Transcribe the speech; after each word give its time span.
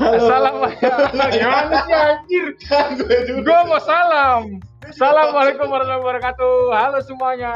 Assalamualaikum. 0.00 0.90
Gimana 1.38 1.76
sih 1.86 1.94
anjir? 1.94 2.46
gue 3.46 3.60
mau 3.68 3.78
salam. 3.78 4.58
Assalamualaikum 4.82 5.70
warahmatullahi 5.70 6.02
wabarakatuh. 6.02 6.54
Halo 6.74 6.98
semuanya. 6.98 7.54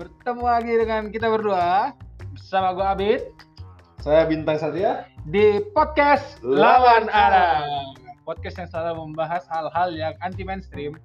Bertemu 0.00 0.44
lagi 0.48 0.72
dengan 0.80 1.02
kita 1.12 1.28
berdua 1.28 1.92
bersama 2.32 2.72
gue 2.72 2.86
Abid 2.88 3.20
Saya 4.00 4.24
Bintang 4.24 4.56
Satria. 4.56 5.04
di 5.28 5.60
podcast 5.76 6.40
Lawan 6.40 7.04
Lawan 7.04 7.12
Arah. 7.12 7.60
Podcast 8.24 8.56
yang 8.64 8.68
selalu 8.72 9.12
membahas 9.12 9.44
hal-hal 9.52 9.92
yang 9.92 10.14
anti 10.24 10.40
mainstream 10.40 10.96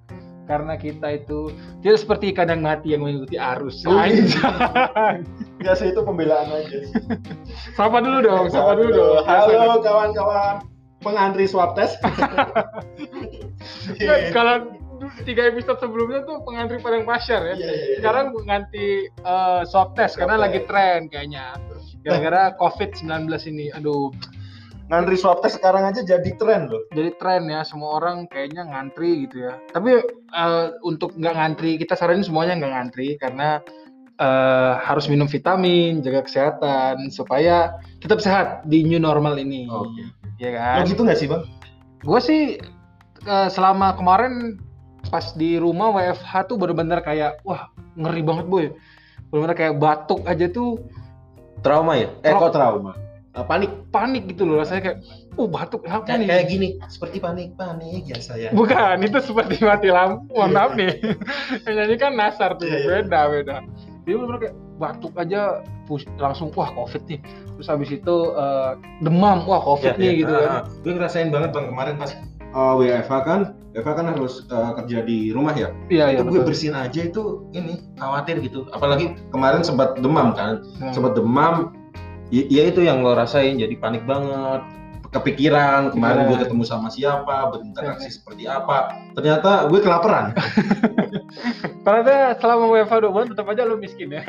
karena 0.48 0.74
kita 0.80 1.20
itu 1.20 1.52
tidak 1.84 2.00
seperti 2.00 2.32
ikan 2.32 2.48
yang 2.48 2.64
mati 2.64 2.96
yang 2.96 3.04
mengikuti 3.04 3.36
arus. 3.36 3.84
Oh, 3.84 4.00
iya. 4.00 4.24
Biasa 5.62 5.92
itu 5.92 6.00
pembelaan 6.00 6.48
aja. 6.48 6.78
Sapa 7.76 8.00
dulu 8.00 8.24
dong, 8.24 8.48
sapa 8.48 8.72
dulu 8.80 8.90
dong. 8.96 9.28
Halo 9.28 9.84
kawan-kawan 9.84 10.64
pengantri 11.04 11.44
swab 11.44 11.76
test. 11.76 12.00
Kan 12.00 12.16
kalau 14.36 14.72
tiga 15.22 15.46
episode 15.52 15.78
sebelumnya 15.78 16.24
tuh 16.26 16.42
pengantri 16.42 16.80
padang 16.80 17.04
pasar 17.04 17.44
ya. 17.44 17.54
Iya, 17.54 17.54
iya, 17.54 17.72
iya. 17.76 17.96
Sekarang 18.00 18.32
pengganti 18.32 18.86
eh, 19.06 19.62
swab 19.68 19.92
test 19.94 20.16
karena 20.16 20.40
lagi 20.40 20.64
tren 20.64 21.12
kayaknya. 21.12 21.60
Gara-gara 22.02 22.56
COVID-19 22.56 23.28
ini. 23.52 23.68
Aduh, 23.76 24.14
Ngantri 24.88 25.20
swab 25.20 25.44
test 25.44 25.60
sekarang 25.60 25.84
aja 25.84 26.00
jadi 26.00 26.30
tren 26.40 26.72
loh. 26.72 26.80
jadi 26.96 27.12
tren 27.20 27.44
ya 27.52 27.60
semua 27.60 28.00
orang 28.00 28.24
kayaknya 28.32 28.64
ngantri 28.64 29.28
gitu 29.28 29.44
ya. 29.44 29.60
Tapi 29.76 30.00
eh, 30.32 30.66
untuk 30.80 31.12
nggak 31.12 31.34
ngantri, 31.36 31.76
kita 31.76 31.92
saranin 31.92 32.24
semuanya 32.24 32.56
nggak 32.56 32.72
ngantri 32.72 33.20
karena 33.20 33.60
eh, 34.16 34.72
harus 34.80 35.04
minum 35.12 35.28
vitamin, 35.28 36.00
jaga 36.00 36.24
kesehatan 36.24 37.12
supaya 37.12 37.76
tetap 38.00 38.24
sehat 38.24 38.64
di 38.64 38.80
new 38.88 38.96
normal 38.96 39.36
ini. 39.36 39.68
Oke. 39.68 40.08
Ya 40.40 40.56
Lo 40.56 40.80
kan? 40.80 40.88
gitu 40.88 41.00
nggak 41.04 41.18
sih 41.20 41.28
bang? 41.28 41.44
Gue 42.00 42.20
sih 42.24 42.42
eh, 43.28 43.48
selama 43.52 43.92
kemarin 43.92 44.56
pas 45.12 45.36
di 45.36 45.60
rumah 45.60 45.92
WFH 45.92 46.48
tuh 46.48 46.56
bener-bener 46.56 47.04
kayak 47.04 47.44
wah 47.44 47.68
ngeri 47.92 48.24
banget 48.24 48.46
boy. 48.48 48.72
Bener-bener 49.28 49.56
kayak 49.56 49.74
batuk 49.76 50.24
aja 50.24 50.48
tuh 50.48 50.80
Trauma 51.60 51.98
ya? 51.98 52.08
Eh 52.22 52.30
Tra- 52.32 52.40
kok 52.40 52.54
trauma? 52.54 52.94
Eh, 53.38 53.46
panik. 53.46 53.70
panik 53.88 54.22
gitu 54.26 54.42
loh 54.42 54.58
rasanya 54.58 54.82
kayak 54.82 54.98
oh 55.34 55.46
batuk 55.46 55.86
apa 55.86 56.02
Kayak, 56.02 56.18
nih? 56.18 56.28
kayak 56.28 56.46
gini, 56.48 56.68
seperti 56.84 57.16
panik-panik 57.18 58.02
ya 58.04 58.18
saya. 58.18 58.48
Bukan, 58.50 58.98
itu 59.00 59.18
seperti 59.22 59.62
mati 59.62 59.88
lampu. 59.88 60.26
Mohon 60.28 60.42
Iya. 60.44 60.56
maaf 60.56 60.72
nih. 60.74 60.92
Yang 61.62 61.74
nyanyi 61.76 61.96
kan 61.96 62.12
Nasar 62.12 62.50
tuh, 62.54 62.66
Iya, 62.66 62.76
iya. 62.76 62.88
beda 62.98 63.20
beda. 63.30 63.56
Dia 64.02 64.14
bener 64.16 64.36
kayak 64.38 64.54
batuk 64.74 65.14
aja 65.14 65.40
pus- 65.84 66.08
langsung 66.16 66.50
wah 66.52 66.70
covid 66.72 67.02
nih. 67.06 67.20
Terus 67.54 67.68
habis 67.68 67.90
itu 67.92 68.16
eh, 68.34 68.72
demam, 69.00 69.38
wah 69.44 69.60
covid 69.60 69.94
nih 69.94 70.22
gitu 70.22 70.34
kan. 70.34 70.66
gue 70.76 70.92
ngerasain 70.92 71.28
banget 71.28 71.50
bang 71.52 71.66
kemarin 71.68 71.94
pas 71.94 72.10
uh, 72.50 72.74
WFH 72.74 73.12
kan, 73.20 73.40
WFH 73.70 73.90
kan 73.92 74.06
harus 74.08 74.34
uh, 74.48 74.72
kerja 74.74 74.98
di 75.02 75.30
rumah 75.30 75.52
ya. 75.52 75.70
Iya 75.86 76.04
iya 76.08 76.16
itu 76.16 76.22
gue 76.24 76.32
betul. 76.34 76.46
bersihin 76.48 76.74
aja 76.74 77.00
itu 77.00 77.22
ini 77.52 77.86
khawatir 77.94 78.40
gitu. 78.40 78.66
Apalagi 78.70 79.14
kemarin 79.28 79.62
sempat 79.62 79.94
demam 79.96 80.32
kan, 80.32 80.64
Hmm. 80.78 80.90
sempat 80.90 81.14
demam. 81.14 81.77
Ya, 82.28 82.42
ya 82.44 82.62
itu 82.68 82.80
yang 82.80 83.00
lo 83.00 83.12
rasain, 83.12 83.56
jadi 83.56 83.72
panik 83.74 84.04
banget, 84.04 84.60
kepikiran 85.08 85.88
kemarin 85.88 86.28
gue 86.28 86.36
Kepikiran. 86.36 86.44
ketemu 86.44 86.64
sama 86.64 86.88
siapa, 86.88 87.48
berinteraksi 87.48 88.08
seperti 88.12 88.44
apa. 88.44 88.92
Ternyata 89.16 89.64
gue 89.66 89.80
kelaparan. 89.80 90.36
Ternyata 91.84 92.36
selama 92.36 92.68
WFH 92.68 92.94
2 93.00 93.08
bulan 93.08 93.26
tetap 93.26 93.48
aja 93.48 93.64
lu 93.64 93.80
miskin 93.80 94.12
ya. 94.12 94.20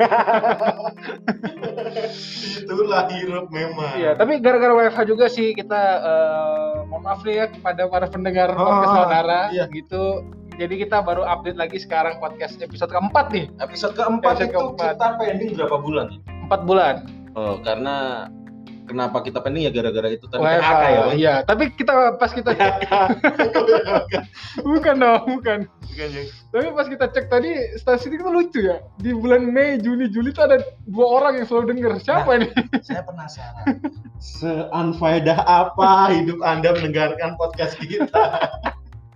Itulah 2.60 3.04
hirup 3.10 3.52
memang. 3.52 3.92
Iya, 3.96 4.16
tapi 4.16 4.40
gara-gara 4.40 4.72
WFH 4.72 5.00
juga 5.04 5.28
sih 5.28 5.52
kita 5.52 5.80
eh, 6.00 6.74
mohon 6.88 7.04
maaf 7.04 7.20
nih 7.20 7.34
ya 7.36 7.46
kepada 7.48 7.82
para 7.84 8.06
pendengar 8.08 8.48
Oh, 8.52 8.64
podcast 8.64 8.94
Saudara 8.96 9.40
iya. 9.52 9.64
gitu. 9.68 10.24
Jadi 10.56 10.74
kita 10.78 11.00
baru 11.00 11.24
update 11.24 11.56
lagi 11.56 11.76
sekarang 11.76 12.16
podcast 12.16 12.60
episode 12.60 12.88
keempat 12.88 13.32
nih, 13.32 13.48
Episode 13.58 13.96
keempat 13.96 14.40
Episode 14.40 14.48
itu 14.48 14.56
keempat. 14.56 14.92
kita 14.92 15.08
pending 15.16 15.50
berapa 15.56 15.76
bulan? 15.78 16.06
empat 16.48 16.60
bulan. 16.64 16.94
Oh, 17.38 17.62
karena 17.62 18.26
kenapa 18.90 19.22
kita 19.22 19.38
pending 19.38 19.70
ya 19.70 19.72
gara-gara 19.72 20.10
itu 20.10 20.26
tadi 20.26 20.42
WFH 20.42 20.50
PHK 20.58 20.82
ya, 20.82 20.98
Bang? 20.98 21.14
Iya, 21.14 21.34
tapi 21.46 21.64
kita 21.78 21.94
pas 22.18 22.30
kita 22.34 22.50
bukan 24.74 24.94
dong, 24.98 25.22
bukan. 25.38 25.58
Bukan, 25.70 26.08
ya? 26.10 26.22
Tapi 26.50 26.66
pas 26.74 26.86
kita 26.90 27.06
cek 27.06 27.26
tadi 27.30 27.50
stasiun 27.78 28.18
itu 28.18 28.26
lucu 28.26 28.60
ya. 28.66 28.82
Di 28.98 29.14
bulan 29.14 29.46
Mei, 29.46 29.78
Juni, 29.78 30.10
Juli 30.10 30.34
tuh 30.34 30.50
ada 30.50 30.58
dua 30.90 31.06
orang 31.22 31.38
yang 31.38 31.46
selalu 31.46 31.78
denger. 31.78 32.02
Siapa 32.02 32.30
ini? 32.34 32.50
Saya 32.86 33.06
penasaran. 33.06 33.78
Seunfaedah 34.18 35.38
apa 35.46 36.10
hidup 36.10 36.42
Anda 36.42 36.74
mendengarkan 36.74 37.38
podcast 37.38 37.78
kita? 37.78 38.50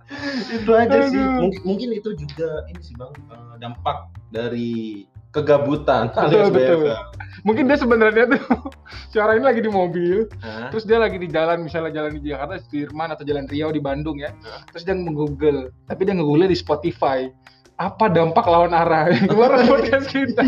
itu 0.55 0.71
aja 0.71 1.11
sih. 1.11 1.19
Mungkin 1.67 1.89
itu 1.91 2.15
juga 2.15 2.63
ini 2.71 2.79
sih 2.79 2.95
Bang 2.95 3.11
eh, 3.11 3.55
dampak 3.59 4.07
dari 4.31 5.03
kegabutan 5.35 6.07
Betul, 6.09 6.23
alias 6.23 6.49
betul. 6.49 6.79
WFH. 6.87 6.95
Mungkin 7.43 7.63
dia 7.67 7.77
sebenarnya 7.77 8.25
tuh 8.31 8.41
suara 9.13 9.35
ini 9.35 9.43
lagi 9.43 9.59
di 9.59 9.69
mobil, 9.69 10.25
Hah? 10.39 10.71
terus 10.71 10.87
dia 10.87 10.97
lagi 10.97 11.19
di 11.19 11.27
jalan 11.27 11.61
misalnya 11.61 11.91
jalan 11.93 12.17
di 12.17 12.31
Jakarta, 12.31 12.57
Sudirman 12.57 13.11
atau 13.11 13.21
jalan 13.21 13.45
Riau 13.45 13.69
di 13.69 13.77
Bandung 13.77 14.17
ya. 14.17 14.31
Terus 14.71 14.81
dia 14.81 14.95
nge-google, 14.95 15.69
tapi 15.85 16.01
dia 16.07 16.15
nge-google 16.15 16.47
di 16.47 16.57
Spotify. 16.57 17.27
Apa 17.75 18.07
dampak 18.07 18.47
lawan 18.47 18.71
arah 18.71 19.05
dari 19.11 19.27
podcast 19.67 20.07
kita? 20.07 20.41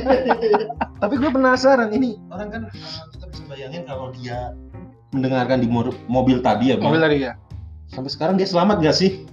Tapi 0.97 1.13
gue 1.19 1.27
penasaran 1.27 1.91
ini 1.91 2.15
orang 2.31 2.47
kan 2.49 2.61
eh, 2.71 2.73
kita 3.11 3.25
bisa 3.27 3.43
bayangin 3.45 3.83
kalau 3.83 4.15
dia 4.15 4.55
mendengarkan 5.11 5.59
di 5.59 5.67
mo- 5.67 5.91
mobil 6.07 6.39
tadi 6.39 6.71
ya 6.71 6.79
Bang. 6.79 6.87
Mobil 6.95 7.03
tadi 7.03 7.17
ya. 7.27 7.35
Sampai 7.87 8.11
sekarang 8.11 8.35
dia 8.35 8.47
selamat 8.47 8.79
gak 8.79 8.95
sih? 8.95 9.23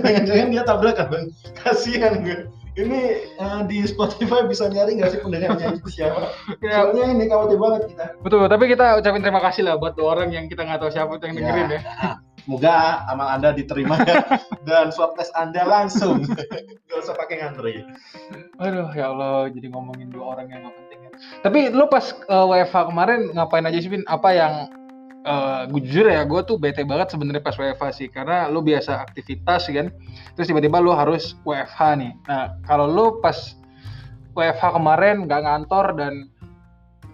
Jangan-jangan 0.00 0.48
dia 0.48 0.62
tabrakan 0.64 1.06
bang. 1.10 1.26
Kasihan 1.58 2.24
gue. 2.24 2.48
Ini 2.74 3.00
eh, 3.38 3.60
di 3.70 3.86
Spotify 3.86 4.42
bisa 4.50 4.66
nyari 4.66 4.98
nggak 4.98 5.10
sih 5.14 5.20
pendengarnya 5.22 5.78
itu 5.78 5.88
siapa? 5.94 6.34
Ya, 6.58 6.82
Soalnya 6.90 7.06
ini 7.14 7.24
khawatir 7.30 7.58
banget 7.58 7.82
kita. 7.94 8.04
betul, 8.18 8.42
tapi 8.50 8.64
kita 8.66 8.98
ucapin 8.98 9.22
terima 9.22 9.38
kasih 9.38 9.62
lah 9.62 9.74
buat 9.78 9.94
dua 9.94 10.18
orang 10.18 10.34
yang 10.34 10.50
kita 10.50 10.66
nggak 10.66 10.82
tahu 10.82 10.90
siapa 10.90 11.14
yang 11.22 11.38
dengerin 11.38 11.68
ya. 11.70 11.80
ah, 12.02 12.14
Semoga 12.44 12.74
amal 13.08 13.30
anda 13.30 13.54
diterima 13.54 13.96
ya. 14.04 14.20
dan 14.68 14.90
swab 14.90 15.14
test 15.16 15.30
anda 15.32 15.64
langsung. 15.64 16.26
Gak 16.90 16.98
usah 17.00 17.16
pakai 17.16 17.40
ngantri. 17.40 17.86
Aduh 18.60 18.90
ya 18.92 19.14
Allah 19.14 19.48
jadi 19.48 19.72
ngomongin 19.72 20.12
dua 20.12 20.36
orang 20.36 20.50
yang 20.52 20.66
gak 20.68 20.74
penting 20.76 20.98
ya. 21.06 21.10
Tapi 21.40 21.60
lu 21.72 21.86
pas 21.88 22.12
uh, 22.28 22.44
WFH 22.50 22.90
kemarin 22.92 23.32
ngapain 23.32 23.64
aja 23.64 23.78
sih 23.80 23.88
Bin? 23.88 24.04
Apa 24.04 24.34
yang 24.36 24.52
uh, 25.24 25.64
jujur 25.72 26.06
ya 26.06 26.22
gue 26.22 26.40
tuh 26.44 26.60
bete 26.60 26.84
banget 26.84 27.16
sebenarnya 27.16 27.42
pas 27.42 27.56
WFH 27.56 27.84
sih 27.96 28.08
karena 28.12 28.46
lu 28.52 28.60
biasa 28.60 29.00
aktivitas 29.00 29.66
kan 29.72 29.90
terus 30.36 30.46
tiba-tiba 30.46 30.78
lu 30.78 30.92
harus 30.92 31.34
WFH 31.42 31.80
nih. 31.98 32.12
Nah 32.28 32.60
kalau 32.68 32.86
lu 32.86 33.06
pas 33.24 33.36
WFH 34.36 34.64
kemarin 34.76 35.24
nggak 35.26 35.42
ngantor 35.42 35.96
dan 35.96 36.14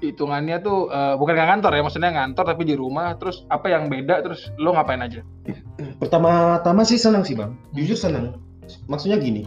hitungannya 0.00 0.64
tuh 0.64 0.88
uh, 0.88 1.14
bukan 1.20 1.36
nggak 1.36 1.48
ngantor 1.54 1.72
ya 1.76 1.82
maksudnya 1.84 2.10
ngantor 2.16 2.44
tapi 2.48 2.62
di 2.64 2.74
rumah 2.74 3.12
terus 3.20 3.44
apa 3.52 3.68
yang 3.68 3.92
beda 3.92 4.24
terus 4.24 4.48
lu 4.56 4.72
ngapain 4.72 5.00
aja? 5.00 5.20
Pertama-tama 6.00 6.82
sih 6.82 6.96
senang 6.96 7.22
sih 7.22 7.36
bang. 7.36 7.52
Jujur 7.76 7.96
senang. 7.96 8.40
Maksudnya 8.88 9.20
gini. 9.20 9.44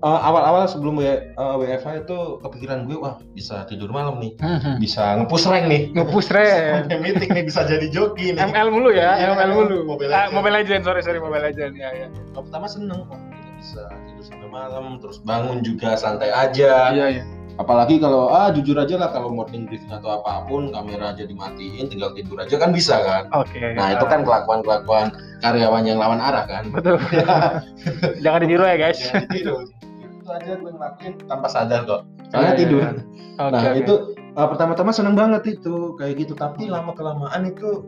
Eh, 0.00 0.20
awal-awal 0.22 0.64
sebelum 0.64 0.96
W- 0.96 1.04
eh, 1.04 1.28
WFH 1.56 1.88
itu 2.02 2.18
kepikiran 2.40 2.84
gue 2.84 2.96
wah 2.96 3.20
bisa 3.30 3.64
tidur 3.64 3.88
malam 3.88 4.16
nih 4.16 4.32
bisa 4.76 5.16
ngepush 5.16 5.44
rank 5.44 5.64
nih 5.66 5.82
Ngepush 5.90 6.30
rank. 6.34 6.88
sampai 6.88 6.98
meeting 6.98 7.30
nih 7.30 7.44
bisa 7.44 7.60
jadi 7.62 7.86
joki 7.86 8.32
nih 8.32 8.40
ML 8.42 8.68
mulu 8.70 8.90
ya, 8.90 9.14
Iya, 9.14 9.32
ML 9.34 9.50
mulu. 9.52 9.78
Mobile 9.86 10.08
Ah, 10.08 10.24
Legends. 10.24 10.32
Mobile 10.32 10.54
Legends, 10.54 10.84
sorry 10.84 11.00
sorry 11.00 11.18
Mobile 11.18 11.44
Legends 11.44 11.76
ya 11.76 11.90
ya. 11.90 12.06
Yang 12.08 12.42
pertama 12.42 12.66
seneng 12.66 13.00
kita 13.04 13.16
bisa 13.54 13.82
tidur 14.02 14.24
sampai 14.24 14.48
malam 14.48 14.84
terus 14.98 15.18
bangun 15.20 15.60
juga 15.60 15.92
santai 15.94 16.28
aja 16.28 16.88
Iya 16.90 17.06
iya. 17.12 17.24
apalagi 17.56 17.96
kalau 17.96 18.28
ah 18.28 18.48
jujur 18.48 18.72
aja 18.74 18.96
lah 18.96 19.08
kalau 19.08 19.28
morning 19.28 19.64
briefing 19.64 19.90
atau 19.90 20.16
apa 20.16 20.48
pun 20.48 20.68
kamera 20.70 21.12
aja 21.12 21.22
dimatiin 21.22 21.86
tinggal 21.86 22.08
tidur 22.10 22.40
aja 22.40 22.56
kan 22.56 22.72
bisa 22.72 22.96
kan 22.98 23.28
Oke. 23.34 23.60
nah 23.76 23.92
itu 23.92 24.00
kan 24.02 24.24
kelakuan 24.24 24.60
kelakuan 24.60 25.12
karyawan 25.38 25.84
yang 25.84 26.00
lawan 26.00 26.16
arah 26.18 26.44
kan 26.46 26.72
betul. 26.72 26.96
Jangan 28.24 28.40
ditiru 28.40 28.64
ya 28.64 28.76
guys. 28.78 28.96
Jangan 28.98 29.28
tidur 29.28 29.60
itu 30.30 30.38
aja 30.38 30.52
gue 30.56 30.70
ngelakuin 30.70 31.12
tanpa 31.26 31.48
sadar 31.48 31.80
kok 31.82 32.00
karena 32.30 32.38
Iya, 32.40 32.46
iya, 32.46 32.54
tidur 32.56 32.80
iya. 32.80 32.90
Oke, 33.36 33.50
nah 33.50 33.60
oke. 33.64 33.70
itu 33.76 33.94
uh, 34.32 34.46
pertama-tama 34.46 34.90
seneng 34.92 35.14
banget 35.14 35.42
itu 35.50 35.74
kayak 35.96 36.14
gitu 36.16 36.32
tapi 36.34 36.70
lama 36.70 36.94
kelamaan 36.94 37.42
itu 37.44 37.82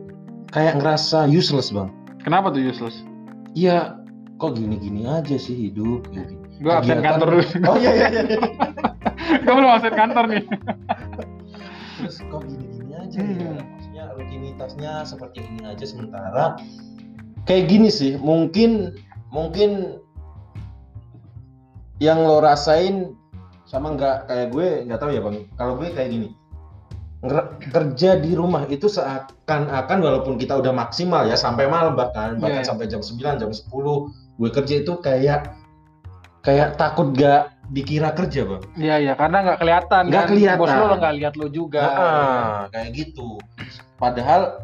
kayak 0.49 0.75
ngerasa 0.75 1.23
useless 1.25 1.71
bang 1.71 1.87
Kenapa 2.19 2.49
tuh 2.49 2.59
useless? 2.61 2.99
iya 3.53 3.95
kok 4.35 4.53
gini-gini 4.53 5.03
aja 5.05 5.35
sih 5.35 5.69
hidup 5.69 6.03
gitu. 6.09 6.35
Gue 6.59 6.71
absen 6.73 6.97
Kegiatan- 6.97 7.15
kantor 7.15 7.27
dulu. 7.33 7.43
oh 7.69 7.75
iya 7.77 7.91
iya 7.93 8.07
iya 8.11 8.37
Gue 9.43 9.53
belum 9.53 9.71
absen 9.71 9.93
kantor 9.93 10.23
nih. 10.27 10.43
terus 11.95 12.17
kok 12.21 12.41
gini-gini 12.43 12.91
aja 12.93 13.15
Hmm. 13.15 13.37
ya 13.37 13.51
maksudnya 13.63 14.03
rutinitasnya 14.11 14.91
seperti 15.05 15.39
ini 15.41 15.61
aja 15.63 15.85
sementara 15.85 16.45
kayak 17.43 17.69
gini 17.69 17.87
sih 17.87 18.17
mungkin 18.17 18.91
mungkin 19.29 20.01
yang 22.03 22.19
lo 22.19 22.37
rasain 22.39 23.15
sama 23.63 23.95
nggak 23.95 24.27
kayak 24.27 24.47
gue 24.49 24.67
nggak 24.83 24.99
tahu 24.99 25.09
ya 25.09 25.21
bang 25.21 25.37
kalau 25.55 25.79
gue 25.79 25.87
kayak 25.89 26.11
gini 26.11 26.29
kerja 27.65 28.19
di 28.19 28.35
rumah 28.35 28.67
itu 28.67 28.91
seakan-akan 28.91 29.97
walaupun 29.97 30.35
kita 30.35 30.59
udah 30.59 30.75
maksimal 30.75 31.23
ya 31.23 31.39
sampai 31.39 31.65
malam 31.65 31.95
bahkan 31.95 32.35
bahkan 32.35 32.59
Iya. 32.59 32.67
sampai 32.67 32.85
jam 32.85 32.99
9 32.99 33.39
jam 33.39 33.47
10 33.47 33.71
gue 34.35 34.49
kerja 34.51 34.75
itu 34.77 34.93
kayak 34.99 35.47
kayak 36.43 36.75
takut 36.75 37.15
gak 37.15 37.55
dikira 37.71 38.11
kerja 38.11 38.43
bang 38.43 38.63
Iya 38.75 38.95
iya 38.99 39.13
karena 39.15 39.37
nggak 39.41 39.57
kelihatan 39.57 40.03
Nggak 40.11 40.19
kan. 40.19 40.29
kelihatan. 40.29 40.59
Bos 40.59 40.73
lo 40.75 40.85
nggak 40.93 41.15
lihat 41.15 41.33
lo 41.39 41.47
juga. 41.47 41.81
Ah, 41.81 42.59
kayak 42.69 42.89
gitu 42.91 43.39
padahal 43.95 44.59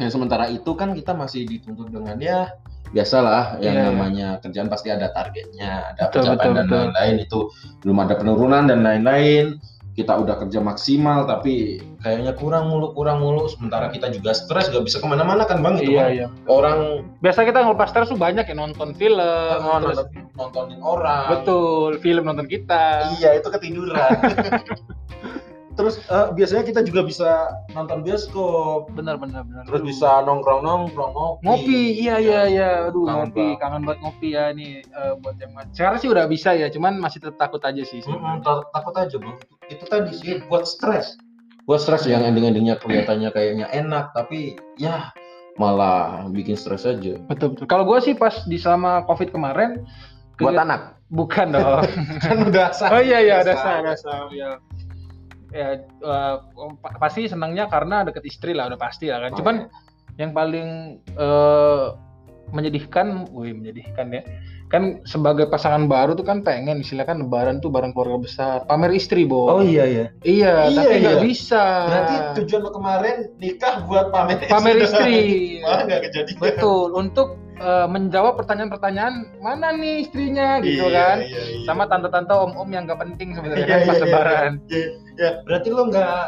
ya 0.00 0.08
sementara 0.08 0.48
itu 0.48 0.72
kan 0.72 0.96
kita 0.96 1.12
masih 1.12 1.44
dituntut 1.44 1.92
dengan 1.92 2.16
ya 2.16 2.56
biasalah 2.92 3.56
yang 3.58 3.74
Iya, 3.74 3.84
namanya 3.86 4.28
kerjaan 4.38 4.68
pasti 4.68 4.88
ada 4.88 5.08
targetnya 5.08 5.90
ada 5.90 6.02
Betul, 6.06 6.28
pencapaian 6.28 6.52
betul, 6.54 6.62
dan 6.62 6.68
lain-lain. 6.70 7.14
Itu 7.18 7.38
belum 7.80 7.98
ada 7.98 8.14
penurunan 8.14 8.62
dan 8.64 8.80
lain-lain. 8.80 9.56
Kita 9.92 10.16
udah 10.16 10.36
kerja 10.38 10.56
maksimal 10.58 11.24
tapi 11.26 11.76
kayaknya 12.00 12.32
kurang 12.32 12.68
mulu 12.68 12.92
kurang 12.92 13.20
mulu. 13.20 13.44
Sementara 13.46 13.88
kita 13.88 14.08
juga 14.08 14.32
stres 14.32 14.68
gak 14.68 14.80
bisa 14.82 14.96
ke 14.96 15.04
mana-mana 15.04 15.44
kan 15.44 15.60
bang 15.60 15.76
itu 15.78 15.92
Iya 15.92 16.06
iya. 16.08 16.26
orang 16.46 17.04
Biasa 17.18 17.44
kita 17.44 17.60
ngelepas 17.60 17.88
stres 17.88 18.08
tuh 18.08 18.16
banyak 18.16 18.40
ya 18.42 18.54
nonton 18.54 18.92
film. 18.92 19.20
terus- 19.20 20.00
nonton- 20.00 20.32
nontonin 20.32 20.80
orang. 20.80 21.28
Betul, 21.30 21.96
film 21.98 22.24
nonton 22.24 22.44
kita. 22.46 23.04
iya 23.14 23.36
itu 23.36 23.48
ketiduran 23.48 24.16
terus 25.72 25.96
eh, 26.04 26.28
biasanya 26.32 26.62
kita 26.62 26.80
juga 26.82 27.00
bisa 27.02 27.28
nonton 27.70 28.02
bioskop. 28.02 28.92
Benar 28.92 29.16
benar 29.16 29.42
benar. 29.42 29.64
terus 29.64 29.80
Aduh. 29.80 29.88
bisa 29.88 30.08
nongkrong 30.22 30.60
nongkrong 30.60 31.12
ngopi. 31.12 31.42
Ngopi 31.42 31.80
iya 31.98 32.16
iya 32.16 32.40
iya. 32.46 32.70
aduh 32.86 33.04
Kangen 33.04 33.18
ngopi 33.28 33.40
banget. 33.42 33.60
kangen 33.60 33.82
banget 33.82 33.98
ngopi 34.00 34.28
ya. 34.30 34.44
Nih 34.52 34.72
eh, 34.82 35.12
buat 35.18 35.36
yang 35.36 35.50
sekarang 35.72 35.98
sih 35.98 36.08
udah 36.08 36.24
bisa 36.26 36.50
ya 36.52 36.68
cuman 36.68 36.96
masih 36.96 37.18
tetap 37.20 37.36
takut 37.40 37.62
aja 37.62 37.82
sih 37.82 38.00
ta- 38.40 38.66
takut 38.68 38.94
aja 38.94 39.16
bang. 39.16 39.36
Itu, 39.66 39.84
tadi 39.86 40.12
sih 40.12 40.44
buat 40.46 40.64
stres. 40.64 41.16
Buat 41.64 41.80
stres 41.80 42.04
yang 42.04 42.20
ending-endingnya 42.20 42.76
kelihatannya 42.76 43.30
kayaknya 43.30 43.66
enak 43.70 44.10
tapi 44.12 44.58
ya 44.76 45.08
malah 45.54 46.26
bikin 46.28 46.56
stres 46.56 46.82
aja. 46.82 47.16
Betul 47.28 47.52
betul. 47.52 47.64
Kalau 47.64 47.84
gue 47.84 47.98
sih 48.00 48.12
pas 48.12 48.44
di 48.44 48.56
selama 48.56 49.04
covid 49.04 49.30
kemarin 49.30 49.84
buat 50.36 50.56
anak? 50.56 50.96
Bukan 51.12 51.52
dong. 51.52 51.84
Kan 52.24 52.48
udah 52.48 52.72
sah 52.72 52.88
oh 52.88 52.98
iya 52.98 53.20
iya 53.20 53.44
Udah 53.44 53.52
sah. 53.54 53.74
ada 53.78 53.92
sah 53.94 54.32
ya 54.32 54.56
ya 55.52 55.68
eh, 55.78 56.34
pa- 56.78 56.96
pasti 56.98 57.24
senangnya 57.24 57.68
karena 57.68 58.02
deket 58.02 58.24
istri 58.24 58.52
lah 58.52 58.66
udah 58.66 58.76
pasti 58.76 59.06
lah 59.06 59.20
kan 59.20 59.30
Oh, 59.30 59.38
cuman 59.38 59.56
yang 60.14 60.32
paling 60.32 60.68
eh, 61.10 61.86
menyedihkan, 62.48 63.32
wih 63.32 63.52
menyedihkan 63.52 64.12
ya. 64.12 64.20
Kan 64.68 65.04
sebagai 65.04 65.48
pasangan 65.48 65.84
baru 65.84 66.12
tuh 66.12 66.20
kan 66.22 66.40
pengen 66.40 66.80
istilah 66.80 67.04
kan 67.04 67.16
lebaran 67.18 67.60
tuh 67.60 67.68
bareng 67.68 67.92
keluarga 67.92 68.18
besar, 68.18 68.56
pamer 68.64 68.92
istri, 68.92 69.24
Bo. 69.24 69.48
oh 69.50 69.60
iya 69.60 69.84
iya 69.84 70.06
Iya, 70.22 70.52
Iya, 70.64 70.76
tapi 70.78 70.94
nggak 70.98 71.16
iya. 71.16 71.22
bisa. 71.22 71.64
berarti 71.86 72.14
tujuan 72.38 72.60
lo 72.60 72.70
kemarin 72.70 73.16
nikah 73.36 73.84
buat 73.84 74.08
pamer 74.08 74.36
pamer 74.46 74.74
doang. 74.74 74.84
istri. 74.86 75.16
malah 75.60 75.80
nggak 75.86 76.00
kejadian 76.08 76.36
Betul, 76.40 76.88
untuk 76.94 77.28
eh, 77.62 77.86
menjawab 77.86 78.34
pertanyaan-pertanyaan 78.36 79.14
mana 79.38 79.70
nih 79.72 80.02
istrinya 80.02 80.58
gitu 80.58 80.84
Iya, 80.84 80.98
kan. 80.98 81.16
iya, 81.20 81.40
iya. 81.48 81.62
Sama 81.62 81.86
tante-tante 81.86 82.32
om-om 82.32 82.66
yang 82.66 82.84
gak 82.84 83.00
penting 83.00 83.32
sebenarnya 83.32 83.62
Iya, 83.62 83.70
kan 83.70 83.80
pas 83.80 83.86
iya, 83.86 83.94
iya. 83.94 84.04
lebaran. 84.04 84.52
ya 85.14 85.30
berarti 85.44 85.68
lo 85.68 85.82
nggak 85.86 86.20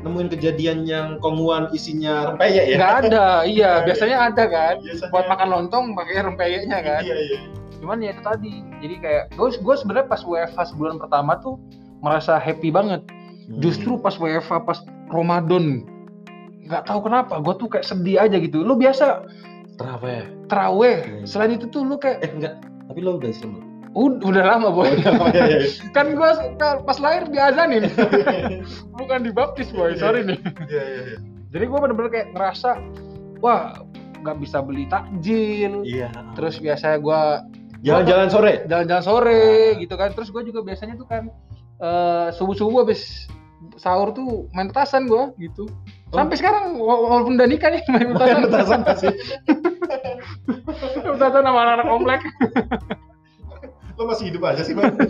nemuin 0.00 0.28
kejadian 0.30 0.78
yang 0.82 1.06
konguan 1.18 1.68
isinya 1.70 2.32
rempeyek 2.32 2.64
ya 2.66 2.76
Nggak 2.76 2.94
ada, 3.04 3.26
iya 3.54 3.70
biasanya 3.82 4.16
ada 4.26 4.44
kan. 4.46 4.74
Biasanya- 4.80 5.10
Buat 5.10 5.26
makan 5.28 5.48
lontong 5.50 5.84
pakai 5.94 6.24
rempeyeknya 6.24 6.78
kan. 6.80 7.02
iya 7.02 7.16
iya 7.16 7.38
cuman 7.76 7.96
ya 7.98 8.12
itu 8.12 8.20
tadi 8.20 8.52
jadi 8.78 8.94
kayak 8.98 9.24
gue 9.34 9.48
gue 9.56 9.74
sebenarnya 9.74 10.04
pas 10.06 10.20
WFH 10.20 10.68
sebulan 10.68 11.00
pertama 11.00 11.40
tuh 11.40 11.56
merasa 11.98 12.36
happy 12.36 12.68
banget 12.68 13.00
Hmm. 13.00 13.56
justru 13.58 13.96
pas 13.96 14.12
WFH 14.12 14.52
pas 14.62 14.78
Ramadan 15.08 15.88
nggak 16.62 16.84
tahu 16.84 17.00
kenapa 17.02 17.34
gue 17.36 17.54
tuh 17.56 17.66
kayak 17.66 17.82
sedih 17.82 18.20
aja 18.20 18.36
gitu 18.36 18.60
lu 18.60 18.76
biasa 18.76 19.24
terawih 19.80 20.22
teraweh 20.46 20.96
Hmm. 21.00 21.24
selain 21.24 21.56
itu 21.56 21.64
tuh 21.66 21.80
lu 21.80 21.96
kayak 21.96 22.20
eh 22.20 22.30
enggak. 22.30 22.54
Tapi 22.60 23.00
lo 23.00 23.16
udah 23.16 23.30
Islam 23.30 23.50
udah, 23.90 24.22
udah 24.22 24.42
lama 24.44 24.68
boy. 24.70 24.86
Iya, 25.32 25.44
iya. 25.50 25.58
kan 25.90 26.12
gue 26.12 26.30
pas 26.84 26.98
lahir 26.98 27.24
diazanin. 27.26 27.88
Bukan 29.00 29.24
dibaptis 29.24 29.72
boy. 29.72 29.96
Sorry 29.96 30.22
nih. 30.22 30.38
Iya, 30.68 30.82
iya, 30.84 31.00
iya. 31.06 31.18
jadi 31.48 31.64
gue 31.64 31.78
bener-bener 31.80 32.10
kayak 32.10 32.28
ngerasa 32.30 32.76
wah 33.40 33.80
nggak 34.20 34.36
bisa 34.38 34.60
beli 34.60 34.84
takjil. 34.86 35.80
Iya. 35.82 36.12
terus 36.36 36.60
biasanya 36.60 37.00
gue 37.00 37.20
Jalan-jalan 37.80 38.28
sore. 38.28 38.54
jalan-jalan 38.68 39.00
sore 39.02 39.42
gitu 39.74 39.96
kan. 39.96 40.12
Terus 40.12 40.28
gue 40.28 40.42
juga 40.44 40.60
biasanya 40.60 40.94
tuh 40.94 41.08
kan 41.08 41.32
subuh 42.30 42.52
subuh 42.52 42.84
habis 42.84 43.24
sahur 43.74 44.12
tuh 44.12 44.44
main 44.52 44.68
petasan 44.68 45.08
gue 45.08 45.32
gitu. 45.40 45.64
Sampai 46.10 46.36
sekarang 46.36 46.76
wa- 46.76 47.00
walaupun 47.00 47.34
udah 47.34 47.48
nikah 47.48 47.70
nih 47.70 47.80
main 47.88 48.12
petasan. 48.12 48.36
Main 48.36 48.44
petasan 48.46 48.80
masih. 48.84 49.12
petasan 51.06 51.42
sama 51.44 51.58
anak-anak 51.64 51.86
komplek. 51.88 52.20
Lo 53.98 54.08
masih 54.08 54.32
hidup 54.32 54.42
aja 54.48 54.62
sih, 54.64 54.72
Bang. 54.72 54.96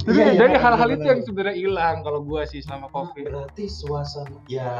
jadi 0.00 0.16
Iya, 0.16 0.26
iya, 0.32 0.38
dari 0.40 0.56
benar, 0.56 0.64
hal-hal 0.64 0.88
itu 0.96 1.04
yang 1.04 1.20
sebenarnya 1.28 1.56
hilang 1.60 1.96
kalau 2.00 2.24
gue 2.24 2.40
sih 2.48 2.64
selama 2.64 2.88
covid. 2.88 3.28
Berarti 3.28 3.68
suasana 3.68 4.38
ya 4.48 4.72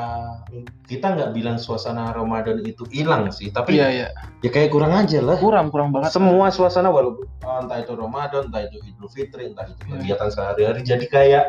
kita 0.88 1.12
nggak 1.12 1.36
bilang 1.36 1.60
suasana 1.60 2.08
Ramadan 2.16 2.64
itu 2.64 2.88
hilang 2.88 3.28
sih, 3.28 3.52
tapi 3.52 3.76
iya 3.76 3.92
iya. 3.92 4.08
ya 4.40 4.48
kayak 4.48 4.72
kurang 4.72 4.96
aja 4.96 5.20
lah. 5.20 5.36
kurang 5.36 5.68
kurang 5.68 5.92
banget. 5.92 6.16
Semua 6.16 6.48
suasana 6.48 6.88
walaupun 6.88 7.28
oh, 7.44 7.58
entah 7.60 7.84
itu 7.84 7.92
Ramadan, 7.92 8.48
entah 8.48 8.64
itu 8.64 8.80
Idul 8.80 9.08
Fitri, 9.12 9.52
entah 9.52 9.68
itu 9.68 9.76
Iya. 9.84 9.92
kegiatan 10.00 10.28
sehari-hari 10.32 10.80
jadi 10.88 11.04
kayak 11.10 11.44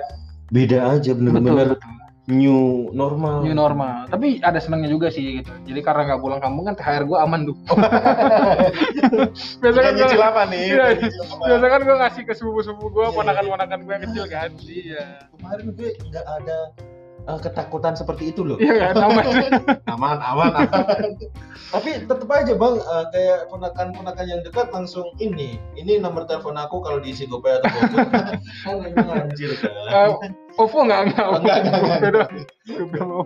beda 0.52 1.00
aja 1.00 1.16
betul 1.16 1.32
bener-bener 1.32 1.68
betul 1.80 2.01
new 2.30 2.94
normal. 2.94 3.42
new 3.42 3.58
normal. 3.58 4.06
Tapi 4.06 4.38
ada 4.46 4.62
senangnya 4.62 4.94
juga 4.94 5.10
sih 5.10 5.42
gitu. 5.42 5.50
Jadi 5.66 5.80
karena 5.82 6.14
nggak 6.14 6.22
pulang 6.22 6.38
kampung 6.38 6.70
kan 6.70 6.78
thr 6.78 7.04
gue 7.08 7.18
aman 7.18 7.50
tuh 7.50 7.58
biasa 9.62 9.80
kan 9.82 9.94
nyicil 9.98 10.22
apa 10.22 10.42
nih? 10.50 10.78
Iya, 10.78 10.86
biasa 11.42 11.66
kan 11.66 11.82
gue 11.82 11.96
ngasih 11.98 12.22
ke 12.30 12.34
sepupu-sepupu 12.38 12.94
gue 12.94 13.06
Iya, 13.10 13.18
ponakan-ponakan 13.18 13.80
gue 13.82 13.94
yang 13.94 14.04
kecil 14.06 14.26
kan. 14.30 14.50
Iya. 14.62 15.06
Kemarin 15.34 15.66
gue 15.74 15.90
nggak 15.98 16.26
ada 16.26 16.58
eh, 17.38 17.42
ketakutan 17.44 17.94
seperti 17.96 18.34
itu 18.36 18.42
loh. 18.44 18.58
iya 18.60 18.92
kan 18.92 19.02
aman 19.08 19.26
aman 19.88 20.18
aman 20.20 20.52
aman. 20.60 20.68
Tapi 21.72 22.04
tetep 22.04 22.28
aja 22.28 22.54
bang 22.56 22.76
eh, 22.80 23.06
kayak 23.16 23.40
ponakan-ponakan 23.48 24.26
yang 24.28 24.42
dekat 24.44 24.68
langsung 24.76 25.08
ini 25.24 25.56
ini 25.80 26.02
nomor 26.02 26.28
telepon 26.28 26.60
aku 26.60 26.84
kalau 26.84 27.00
diisi 27.00 27.24
gopay 27.26 27.60
atau 27.60 27.70
GoFood 27.72 28.08
kan 28.96 29.08
anjir 29.12 29.52
kan 29.60 30.32
OVO 30.60 30.80
nggak 30.84 31.02
nggak 31.16 31.26
Oh, 31.32 31.40
nggak, 31.40 31.58
nggak, 31.64 32.00
beda 32.04 32.22
beda 32.92 33.04
OVO 33.06 33.24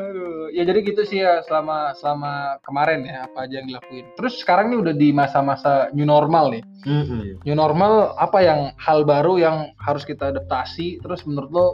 aduh. 0.00 0.48
Ya 0.54 0.62
jadi 0.64 0.80
gitu 0.82 1.02
sih 1.04 1.18
ya 1.22 1.44
selama 1.44 1.92
selama 1.98 2.58
kemarin 2.64 3.04
ya 3.04 3.28
apa 3.28 3.46
aja 3.46 3.60
yang 3.60 3.68
dilakuin. 3.68 4.06
Terus 4.16 4.40
sekarang 4.40 4.72
nih 4.72 4.78
udah 4.80 4.94
di 4.96 5.08
masa-masa 5.12 5.92
new 5.92 6.06
normal 6.08 6.50
nih. 6.56 6.62
Mm-mm. 6.80 7.44
new 7.44 7.52
normal 7.52 8.16
apa 8.16 8.40
yang 8.40 8.72
hal 8.80 9.04
baru 9.04 9.36
yang 9.36 9.56
harus 9.76 10.08
kita 10.08 10.32
adaptasi? 10.32 11.02
Terus 11.04 11.28
menurut 11.28 11.50
lo 11.52 11.66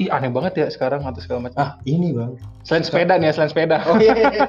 ih 0.00 0.10
aneh 0.10 0.30
banget 0.30 0.52
ya 0.58 0.66
sekarang 0.70 1.06
atau 1.06 1.20
segala 1.22 1.50
macam. 1.50 1.58
Ah 1.60 1.70
ini 1.86 2.10
bang. 2.10 2.34
Selain 2.66 2.84
sepeda 2.84 3.14
nih 3.16 3.30
ya 3.30 3.32
selain 3.34 3.50
sepeda. 3.50 3.76
Oh 3.86 3.96
iya. 3.98 4.14
Iya. 4.14 4.46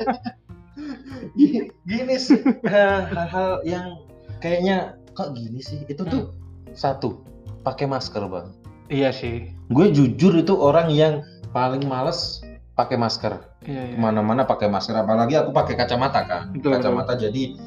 gini, 1.39 1.60
gini 1.86 2.15
sih 2.15 2.39
eh, 2.65 3.00
hal-hal 3.12 3.62
yang 3.68 4.00
kayaknya 4.39 4.98
kok 5.13 5.36
gini 5.38 5.60
sih? 5.62 5.84
Itu 5.88 6.06
tuh 6.08 6.34
satu 6.74 7.22
pakai 7.63 7.86
masker 7.89 8.25
bang. 8.27 8.48
Iya 8.89 9.10
sih. 9.10 9.50
Gue 9.74 9.89
jujur 9.89 10.38
itu 10.38 10.54
orang 10.54 10.94
yang 10.94 11.25
paling 11.56 11.86
males 11.88 12.44
pakai 12.75 13.00
masker. 13.00 13.39
Iya, 13.65 13.82
iya. 13.89 13.96
ke 13.96 13.98
mana-mana 13.98 14.46
pakai 14.46 14.70
masker 14.70 14.94
apalagi 14.94 15.34
aku 15.39 15.50
pakai 15.56 15.74
kacamata 15.74 16.22
kan. 16.27 16.54
Betul, 16.54 16.77
kacamata 16.77 17.18
jadi 17.18 17.58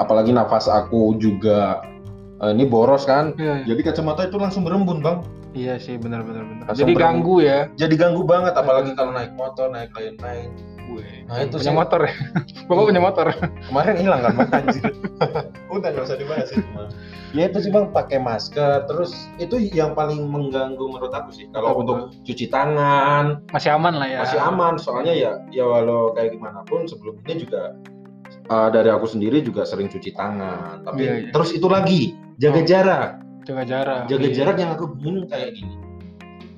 apalagi 0.00 0.32
nafas 0.32 0.70
aku 0.70 1.18
juga 1.20 1.84
eh, 2.42 2.50
ini 2.52 2.64
boros 2.66 3.06
kan? 3.06 3.32
Iya, 3.38 3.62
iya. 3.62 3.66
jadi 3.74 3.80
kacamata 3.92 4.26
itu 4.26 4.36
langsung 4.36 4.66
berembun 4.66 5.00
bang. 5.00 5.22
Iya 5.52 5.76
sih 5.76 6.00
benar 6.00 6.24
benar 6.24 6.48
benar. 6.48 6.64
Jadi 6.72 6.96
berem- 6.96 7.02
ganggu 7.22 7.44
ya. 7.44 7.68
Jadi 7.76 7.94
ganggu 7.96 8.24
banget 8.24 8.56
apalagi 8.56 8.96
kalau 8.96 9.12
naik 9.12 9.32
motor 9.36 9.68
naik 9.70 9.92
lain-lain. 9.92 10.50
Nah, 11.24 11.48
itu 11.48 11.56
punya 11.56 11.72
sih. 11.72 11.78
motor 11.80 12.00
ya? 12.04 12.12
Bapak 12.68 12.84
punya 12.84 13.00
motor? 13.00 13.26
Kemarin 13.64 13.94
hilang 13.96 14.20
kan 14.20 14.32
bang? 14.36 14.48
Anjir. 14.52 14.84
Udah 15.74 15.88
nggak 15.88 16.04
usah 16.04 16.18
dibahas 16.20 16.52
itu 16.52 16.68
Bang. 16.76 16.90
ya 17.32 17.48
itu 17.48 17.58
sih 17.64 17.70
bang. 17.72 17.88
Pakai 17.88 18.18
masker. 18.20 18.84
Terus 18.84 19.16
itu 19.40 19.56
yang 19.72 19.96
paling 19.96 20.20
mengganggu 20.28 20.84
menurut 20.84 21.12
aku 21.14 21.32
sih. 21.32 21.48
Kalau 21.48 21.80
untuk 21.80 22.12
cuci 22.28 22.52
tangan. 22.52 23.40
Masih 23.48 23.72
aman 23.72 23.94
lah 23.96 24.08
ya. 24.08 24.20
Masih 24.26 24.40
aman. 24.44 24.74
Soalnya 24.76 25.16
ya 25.16 25.32
ya 25.48 25.64
walau 25.64 26.12
kayak 26.12 26.36
gimana 26.36 26.60
pun 26.68 26.84
sebelum 26.84 27.16
ini 27.24 27.48
juga 27.48 27.72
uh, 28.46 28.68
dari 28.68 28.88
aku 28.88 29.06
sendiri 29.06 29.40
juga 29.40 29.62
sering 29.62 29.86
cuci 29.86 30.10
tangan 30.12 30.82
tapi 30.82 31.02
Iya, 31.02 31.12
iya. 31.18 31.30
terus 31.30 31.50
itu 31.50 31.66
lagi 31.66 32.14
jaga 32.36 32.56
Oh. 32.56 32.64
jarak 32.64 33.10
jaga 33.42 33.62
jarak 33.64 34.00
jaga 34.06 34.22
Iya. 34.24 34.34
jarak 34.34 34.56
yang 34.56 34.70
aku 34.72 34.84
bingung 34.92 35.26
kayak 35.26 35.52
gini 35.52 35.74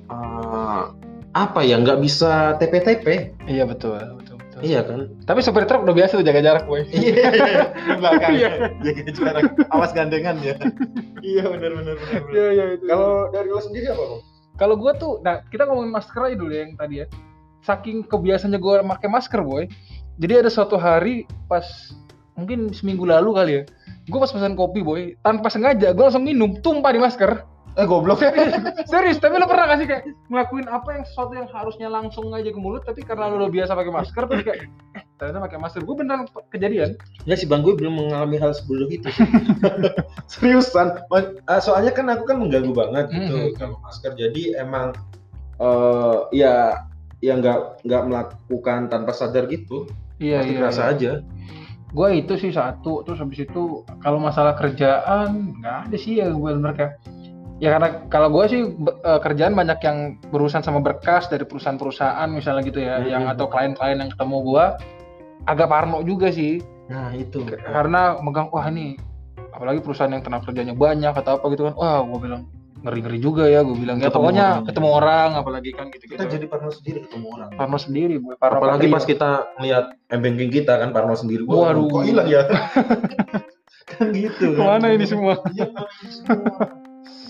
Uh, 0.05 0.93
apa 1.33 1.59
ya 1.59 1.75
nggak 1.75 1.97
bisa 1.97 2.53
TP-TP 2.55 3.33
iya 3.43 3.65
betul 3.65 3.97
betul 3.97 4.37
betul 4.37 4.59
iya 4.61 4.79
kan 4.79 5.09
tapi 5.25 5.41
supir 5.41 5.65
truk 5.65 5.81
udah 5.81 5.91
biasa 5.93 6.15
tuh 6.15 6.23
jaga 6.23 6.39
jarak 6.39 6.63
boy 6.63 6.85
iya 6.87 7.25
iya 7.33 7.65
Iya. 8.29 8.49
jaga 8.79 9.03
jarak 9.11 9.43
awas 9.67 9.91
gandengan 9.91 10.37
ya 10.39 10.53
iya 11.19 11.43
benar 11.43 11.73
benar 11.73 11.95
benar 11.97 12.21
benar. 12.21 12.31
iya 12.31 12.45
iya 12.53 12.65
itu 12.71 12.85
kalau 12.85 13.09
dari 13.29 13.49
lo 13.49 13.59
sendiri 13.59 13.89
apa 13.89 14.05
bang 14.05 14.21
Kalau 14.55 14.79
gue 14.79 14.91
tuh, 14.95 15.19
nah 15.19 15.43
kita 15.43 15.67
ngomongin 15.67 15.91
masker 15.91 16.15
aja 16.21 16.35
dulu 16.39 16.47
ya 16.47 16.63
yang 16.63 16.79
tadi 16.79 17.03
ya. 17.03 17.05
Saking 17.59 18.07
kebiasaannya 18.07 18.55
gue 18.55 18.73
pakai 18.87 19.09
masker 19.11 19.43
boy. 19.43 19.67
Jadi 20.15 20.33
ada 20.45 20.49
suatu 20.49 20.79
hari 20.79 21.27
pas 21.51 21.65
mungkin 22.35 22.71
seminggu 22.71 23.03
lalu 23.03 23.29
kali 23.35 23.51
ya. 23.59 23.63
Gue 24.05 24.19
pas 24.21 24.29
pesan 24.29 24.53
kopi 24.53 24.85
boy, 24.85 25.17
tanpa 25.25 25.49
sengaja 25.49 25.91
gue 25.91 26.03
langsung 26.03 26.23
minum, 26.23 26.55
tumpah 26.61 26.93
di 26.93 27.01
masker. 27.01 27.41
Eh 27.75 27.83
goblok. 27.83 28.23
Serius, 28.91 29.19
tapi 29.19 29.35
lo 29.35 29.51
pernah 29.51 29.67
gak 29.67 29.83
sih 29.83 29.87
kayak 29.89 30.07
ngelakuin 30.31 30.63
apa 30.71 30.95
yang 30.95 31.03
sesuatu 31.03 31.35
yang 31.35 31.49
harusnya 31.51 31.91
langsung 31.91 32.31
aja 32.31 32.47
ke 32.47 32.55
mulut, 32.55 32.87
tapi 32.87 33.03
karena 33.03 33.27
lo 33.27 33.43
udah 33.43 33.51
biasa 33.51 33.75
pakai 33.75 33.91
masker, 33.91 34.23
terus 34.31 34.43
kayak 34.47 34.59
eh 34.95 35.03
ternyata 35.19 35.43
pakai 35.43 35.59
masker. 35.59 35.81
Gue 35.83 35.95
beneran 35.99 36.23
kejadian. 36.55 36.95
Ya 37.27 37.35
sih 37.35 37.43
bang, 37.43 37.67
gue 37.67 37.75
belum 37.75 37.99
mengalami 37.99 38.39
hal 38.39 38.55
sebelum 38.55 38.87
itu. 38.87 39.11
Seriusan, 40.31 41.03
ah, 41.51 41.59
soalnya 41.59 41.91
kan 41.91 42.07
aku 42.07 42.23
kan 42.23 42.39
mengganggu 42.39 42.71
banget 42.71 43.11
gitu 43.11 43.51
Mhm. 43.51 43.59
kalau 43.59 43.75
masker. 43.83 44.15
Jadi 44.15 44.55
emang 44.55 44.95
eh 45.59 46.17
ya 46.31 46.79
ya 47.19 47.33
nggak 47.35 47.83
nggak 47.83 48.03
melakukan 48.07 48.87
tanpa 48.87 49.11
sadar 49.11 49.51
gitu. 49.51 49.83
Iya, 50.17 50.37
Pasti 50.39 50.51
iya. 50.51 50.59
kerasa 50.59 50.81
iya. 50.83 50.91
aja. 50.91 51.11
gue 51.89 52.09
itu 52.13 52.33
sih 52.35 52.51
satu 52.51 53.01
terus 53.01 53.17
habis 53.17 53.39
itu 53.39 53.63
kalau 53.99 54.19
masalah 54.19 54.51
kerjaan 54.53 55.55
nggak 55.55 55.87
ada 55.87 55.95
sih 55.95 56.19
ya 56.19 56.27
gue 56.27 56.51
bener 56.51 56.75
kayak 56.75 56.99
ya 57.55 57.71
karena 57.71 57.87
kalau 58.05 58.27
gue 58.29 58.45
sih 58.45 58.61
be- 58.67 58.99
eh, 58.99 59.15
kerjaan 59.17 59.55
banyak 59.55 59.79
yang 59.79 59.97
berurusan 60.27 60.59
sama 60.59 60.83
berkas 60.83 61.25
dari 61.25 61.43
perusahaan-perusahaan 61.43 62.27
misalnya 62.27 62.63
gitu 62.63 62.79
ya 62.79 62.99
Hmm. 62.99 63.07
yang 63.07 63.23
atau 63.25 63.47
klien-klien 63.47 63.95
yang 63.97 64.11
ketemu 64.11 64.37
gue 64.43 64.65
agak 65.45 65.67
parno 65.67 66.03
juga 66.03 66.27
sih 66.29 66.59
Nah 66.85 67.15
itu. 67.15 67.47
karena 67.47 68.19
megang 68.19 68.51
wah 68.51 68.67
ini 68.67 68.99
apalagi 69.49 69.79
perusahaan 69.79 70.11
yang 70.11 70.19
tenaga 70.19 70.45
kerjanya 70.45 70.75
banyak 70.75 71.15
atau 71.15 71.39
apa 71.39 71.45
gitu 71.49 71.63
kan 71.65 71.75
wah 71.75 72.03
gue 72.03 72.19
bilang 72.19 72.43
ngeri-ngeri 72.85 73.17
juga 73.17 73.43
ya 73.45 73.59
gue 73.59 73.73
bilang 73.73 73.97
ya 73.97 74.07
Ketemu 74.07 74.15
pokoknya 74.15 74.45
orang. 74.47 74.65
ketemu 74.65 74.89
orang 74.93 75.29
apalagi 75.33 75.71
kan 75.71 75.85
gitu 75.89 76.03
gitu 76.05 76.15
Kita 76.15 76.25
jadi 76.29 76.45
parno 76.45 76.69
sendiri 76.69 76.99
ketemu 77.01 77.25
orang. 77.27 77.49
parno 77.51 77.77
sendiri 77.77 78.15
boy 78.15 78.35
parno 78.35 78.57
Apalagi 78.57 78.77
patria. 78.83 78.93
pas 78.93 79.03
kita 79.03 79.29
ngeliat 79.55 79.85
m-banking 80.11 80.51
kita 80.53 80.73
kan 80.77 80.89
parno 80.91 81.13
sendiri. 81.13 81.41
Wah, 81.43 81.73
Waduh. 81.73 81.89
kok 81.89 82.03
hilang 82.05 82.27
ya? 82.27 82.41
kan 83.91 84.05
gitu. 84.11 84.45
kan. 84.51 84.57
Ke 84.57 84.63
mana 84.63 84.87
ini 84.91 85.05
semua? 85.05 85.33
Iya, 85.49 85.65
ini 85.73 86.11
semua? 86.13 86.57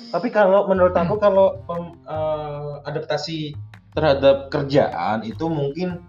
Tapi 0.08 0.28
kalau 0.30 0.64
menurut 0.66 0.94
aku 0.94 1.16
kalau 1.16 1.60
pem- 1.64 1.96
eh, 2.02 2.74
adaptasi 2.84 3.56
terhadap 3.92 4.48
kerjaan 4.48 5.24
itu 5.24 5.46
mungkin 5.46 6.00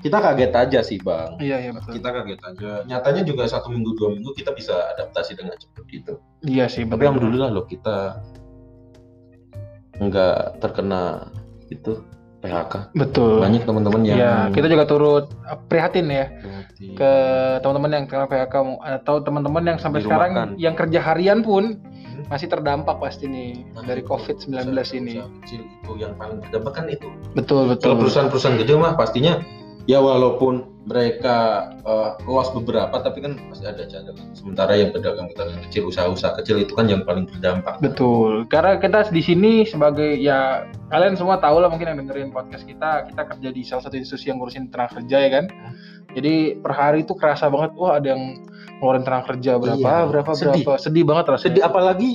kita 0.00 0.16
kaget 0.18 0.52
aja 0.54 0.80
sih 0.80 0.96
bang. 0.98 1.36
iya 1.38 1.56
iya 1.58 1.70
betul 1.72 1.96
Kita 1.96 2.08
kaget 2.10 2.40
aja. 2.42 2.72
Nyatanya 2.84 3.22
juga 3.22 3.44
satu 3.44 3.68
minggu 3.68 3.92
dua 3.94 4.08
minggu 4.10 4.32
kita 4.32 4.52
bisa 4.52 4.76
adaptasi 4.92 5.32
dengan 5.32 5.56
cepat 5.56 5.84
gitu. 5.86 6.14
iya 6.42 6.64
sih 6.66 6.84
Tapi 6.84 6.92
betul 6.94 7.04
alhamdulillah 7.06 7.48
loh 7.50 7.64
kita 7.64 8.20
nggak 9.96 10.58
terkena 10.58 11.30
itu 11.66 12.02
PHK. 12.38 12.92
betul 12.92 13.40
Banyak 13.40 13.64
teman-teman 13.64 14.00
yang 14.04 14.16
Ya, 14.16 14.34
kita 14.50 14.66
juga 14.66 14.84
turut 14.84 15.32
uh, 15.42 15.56
prihatin 15.64 16.06
ya 16.06 16.28
Berarti- 16.30 16.92
ke 16.92 17.12
teman-teman 17.58 17.90
yang 17.90 18.04
kena 18.04 18.26
PHK 18.26 18.54
atau 19.00 19.14
teman-teman 19.18 19.62
yang 19.64 19.78
sampai 19.78 20.00
sekarang 20.00 20.30
yang 20.56 20.74
kerja 20.74 21.00
harian 21.02 21.40
pun 21.40 21.80
Hmm. 22.14 22.30
masih 22.30 22.46
terdampak 22.46 22.94
pasti 22.96 23.26
nih 23.26 23.66
Nah, 23.74 23.82
dari 23.82 23.98
itu 23.98 24.06
COVID-19 24.06 24.70
ini. 24.94 25.18
kecil 25.42 25.66
itu 25.66 25.92
yang 25.96 26.14
paling 26.14 26.38
terdampak 26.40 26.72
kan 26.72 26.86
itu. 26.86 27.10
Betul, 27.32 27.66
Kalau 27.66 27.70
betul. 27.72 27.92
perusahaan-perusahaan 27.98 28.54
gede 28.56 28.74
mah 28.76 28.94
pastinya 28.94 29.42
ya 29.84 30.00
walaupun 30.00 30.74
mereka 30.84 31.72
eh, 31.80 32.12
loss 32.28 32.52
beberapa 32.52 32.92
tapi 33.00 33.24
kan 33.24 33.40
pasti 33.48 33.64
ada 33.64 33.88
cadangan. 33.88 34.36
Sementara 34.36 34.76
yang 34.76 34.92
pedagang-pedagang 34.92 35.64
kecil, 35.68 35.88
usaha-usaha 35.88 36.36
kecil 36.44 36.60
itu 36.60 36.76
kan 36.76 36.92
yang 36.92 37.08
paling 37.08 37.24
terdampak. 37.24 37.80
Betul. 37.80 38.44
Karena 38.52 38.76
kita 38.76 39.08
di 39.08 39.24
sini 39.24 39.64
sebagai 39.64 40.20
ya 40.20 40.68
kalian 40.92 41.16
semua 41.16 41.40
tahu 41.40 41.64
lah 41.64 41.72
mungkin 41.72 41.88
yang 41.88 41.98
dengerin 42.04 42.30
podcast 42.36 42.68
kita, 42.68 43.08
kita 43.08 43.22
kerja 43.32 43.48
di 43.48 43.62
salah 43.64 43.82
satu 43.88 43.96
institusi 43.96 44.28
yang 44.28 44.36
ngurusin 44.40 44.68
tenaga 44.68 45.00
kerja 45.00 45.16
ya 45.24 45.30
kan. 45.40 45.44
Jadi 46.12 46.60
per 46.60 46.72
hari 46.76 47.02
itu 47.02 47.16
kerasa 47.16 47.48
banget 47.48 47.72
wah 47.80 47.96
ada 47.96 48.12
yang 48.12 48.44
ngeluarin 48.78 49.04
tenaga 49.08 49.24
kerja 49.32 49.52
berapa, 49.56 49.80
Iya, 49.80 49.96
berapa, 50.12 50.30
sedih. 50.36 50.64
berapa. 50.68 50.72
Sedih 50.76 51.04
banget 51.08 51.24
rasanya. 51.32 51.44
Sedih 51.48 51.62
apalagi 51.64 52.10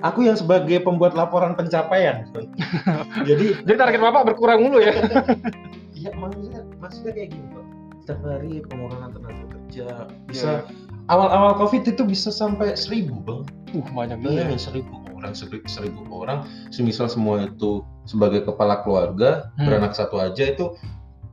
aku 0.00 0.24
yang 0.24 0.40
sebagai 0.40 0.80
pembuat 0.80 1.12
laporan 1.12 1.52
pencapaian. 1.52 2.24
Jadi 3.28 3.60
Jadi 3.60 3.76
target 3.76 4.00
Bapak 4.00 4.32
berkurang 4.32 4.64
mulu 4.64 4.80
ya. 4.80 4.96
ya 6.06 6.10
maksudnya 6.14 6.60
maksudnya 6.78 7.12
kayak 7.12 7.30
gini 7.34 7.46
Pak. 7.50 7.64
Setiap 8.06 8.20
hari 8.22 8.52
pengurangan 8.62 9.10
tenaga 9.10 9.44
kerja 9.50 9.86
bisa 10.30 10.50
Iya. 10.62 10.70
awal-awal 11.10 11.58
covid 11.58 11.82
itu 11.84 12.02
bisa 12.06 12.30
sampai 12.30 12.78
seribu 12.78 13.18
bang. 13.20 13.42
Uh, 13.74 13.82
banyak 13.90 14.22
juga. 14.22 14.30
Bayangin 14.46 14.60
seribu 14.62 14.94
orang 15.10 15.34
seribu, 15.34 15.66
seribu 15.66 16.00
orang, 16.14 16.38
semisal 16.70 17.10
semua 17.10 17.42
itu 17.42 17.82
sebagai 18.06 18.46
kepala 18.46 18.86
keluarga 18.86 19.50
Hmm. 19.58 19.66
beranak 19.66 19.92
satu 19.92 20.22
aja 20.22 20.54
itu 20.54 20.78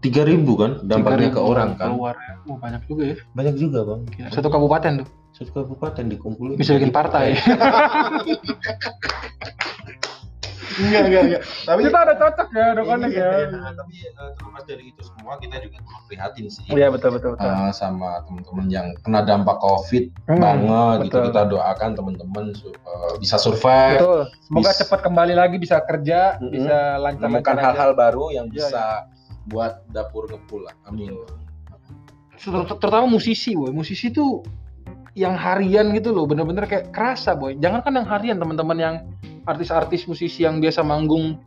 tiga 0.01 0.25
ribu 0.25 0.58
kan 0.58 0.82
dampaknya 0.84 1.30
3.000 1.30 1.36
ke 1.38 1.42
orang 1.46 1.70
kan. 1.77 1.94
Keluar 1.94 2.15
ya. 2.18 2.34
Uh, 2.50 2.58
banyak 2.58 2.82
juga 2.89 3.03
ya. 3.06 3.15
Banyak 3.32 3.56
juga 3.56 3.80
bang. 3.86 4.01
Gila, 4.10 4.30
Satu 4.34 4.48
kabupaten 4.50 4.92
tuh. 5.06 5.10
Satu 5.34 5.50
kabupaten 5.53 6.06
dikumpulin. 6.10 6.58
Bisa 6.58 6.74
bikin 6.74 6.89
partai. 6.89 7.38
Enggak 10.75 11.01
enggak 11.03 11.22
enggak. 11.24 11.42
Tapi 11.63 11.80
Kita 11.84 12.00
ada 12.00 12.13
cocok 12.15 12.48
ya, 12.50 12.65
ada 12.65 12.74
Iya, 12.75 12.88
connect 12.88 13.12
ya. 13.12 13.20
iya, 13.22 13.38
iya. 13.44 13.72
Tapi 13.74 13.96
eh, 14.00 14.30
terlepas 14.34 14.63
dari 14.63 14.84
itu 14.88 15.01
semua 15.03 15.34
kita 15.38 15.56
juga 15.60 15.77
turut 15.80 16.03
prihatin 16.06 16.46
sih. 16.48 16.63
Iya 16.68 16.88
betul 16.88 17.10
betul 17.12 17.30
betul. 17.34 17.48
eh, 17.48 17.72
sama 17.72 18.10
teman-teman 18.24 18.65
yang 18.68 18.88
kena 19.00 19.22
dampak 19.22 19.58
covid 19.58 20.03
Hmm, 20.25 20.39
banget 20.39 20.98
gitu 21.03 21.18
betul. 21.20 21.24
kita 21.30 21.42
doakan 21.48 21.89
teman-teman 21.94 22.46
eh, 22.51 23.13
bisa 23.18 23.36
survive 23.36 23.98
Betul. 23.98 24.20
Semoga 24.42 24.70
Bis- 24.70 24.80
cepat 24.80 25.00
kembali 25.01 25.34
lagi 25.34 25.56
bisa 25.56 25.77
kerja, 25.82 26.38
Mm-mm. 26.38 26.50
bisa 26.50 26.77
lancar 26.98 27.27
menemukan 27.27 27.58
hal-hal 27.58 27.92
baru 27.94 28.25
yang 28.30 28.48
Iya, 28.48 28.56
bisa 28.63 28.84
buat 29.44 29.84
dapur 29.89 30.25
ngepul 30.25 30.63
lah. 30.63 30.75
Amin. 30.86 31.12
Terutama 32.75 33.08
musisi, 33.08 33.53
boy. 33.53 33.72
Musisi 33.72 34.08
tuh 34.08 34.44
yang 35.13 35.38
harian 35.38 35.94
gitu 35.94 36.10
loh, 36.10 36.25
bener-bener 36.25 36.65
kayak 36.65 36.89
kerasa, 36.89 37.32
boy. 37.32 37.53
Jangan 37.56 37.80
kan 37.80 37.94
yang 37.94 38.08
harian, 38.08 38.38
teman-teman 38.38 38.77
yang 38.77 38.96
artis-artis 39.43 40.05
musisi 40.05 40.43
yang 40.43 40.59
biasa 40.59 40.81
manggung 40.81 41.39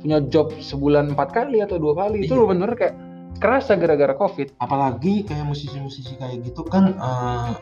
punya 0.00 0.18
job 0.26 0.50
sebulan 0.58 1.14
empat 1.14 1.30
kali 1.30 1.62
atau 1.62 1.78
dua 1.78 1.94
kali 1.94 2.26
itu 2.26 2.34
Iya. 2.34 2.40
loh 2.42 2.48
bener 2.50 2.70
kayak 2.74 2.94
kerasa 3.38 3.74
gara-gara 3.74 4.14
covid. 4.14 4.54
Apalagi 4.58 5.22
kayak 5.22 5.46
musisi-musisi 5.46 6.14
kayak 6.16 6.42
gitu 6.42 6.66
kan 6.66 6.94
eh, 6.94 7.52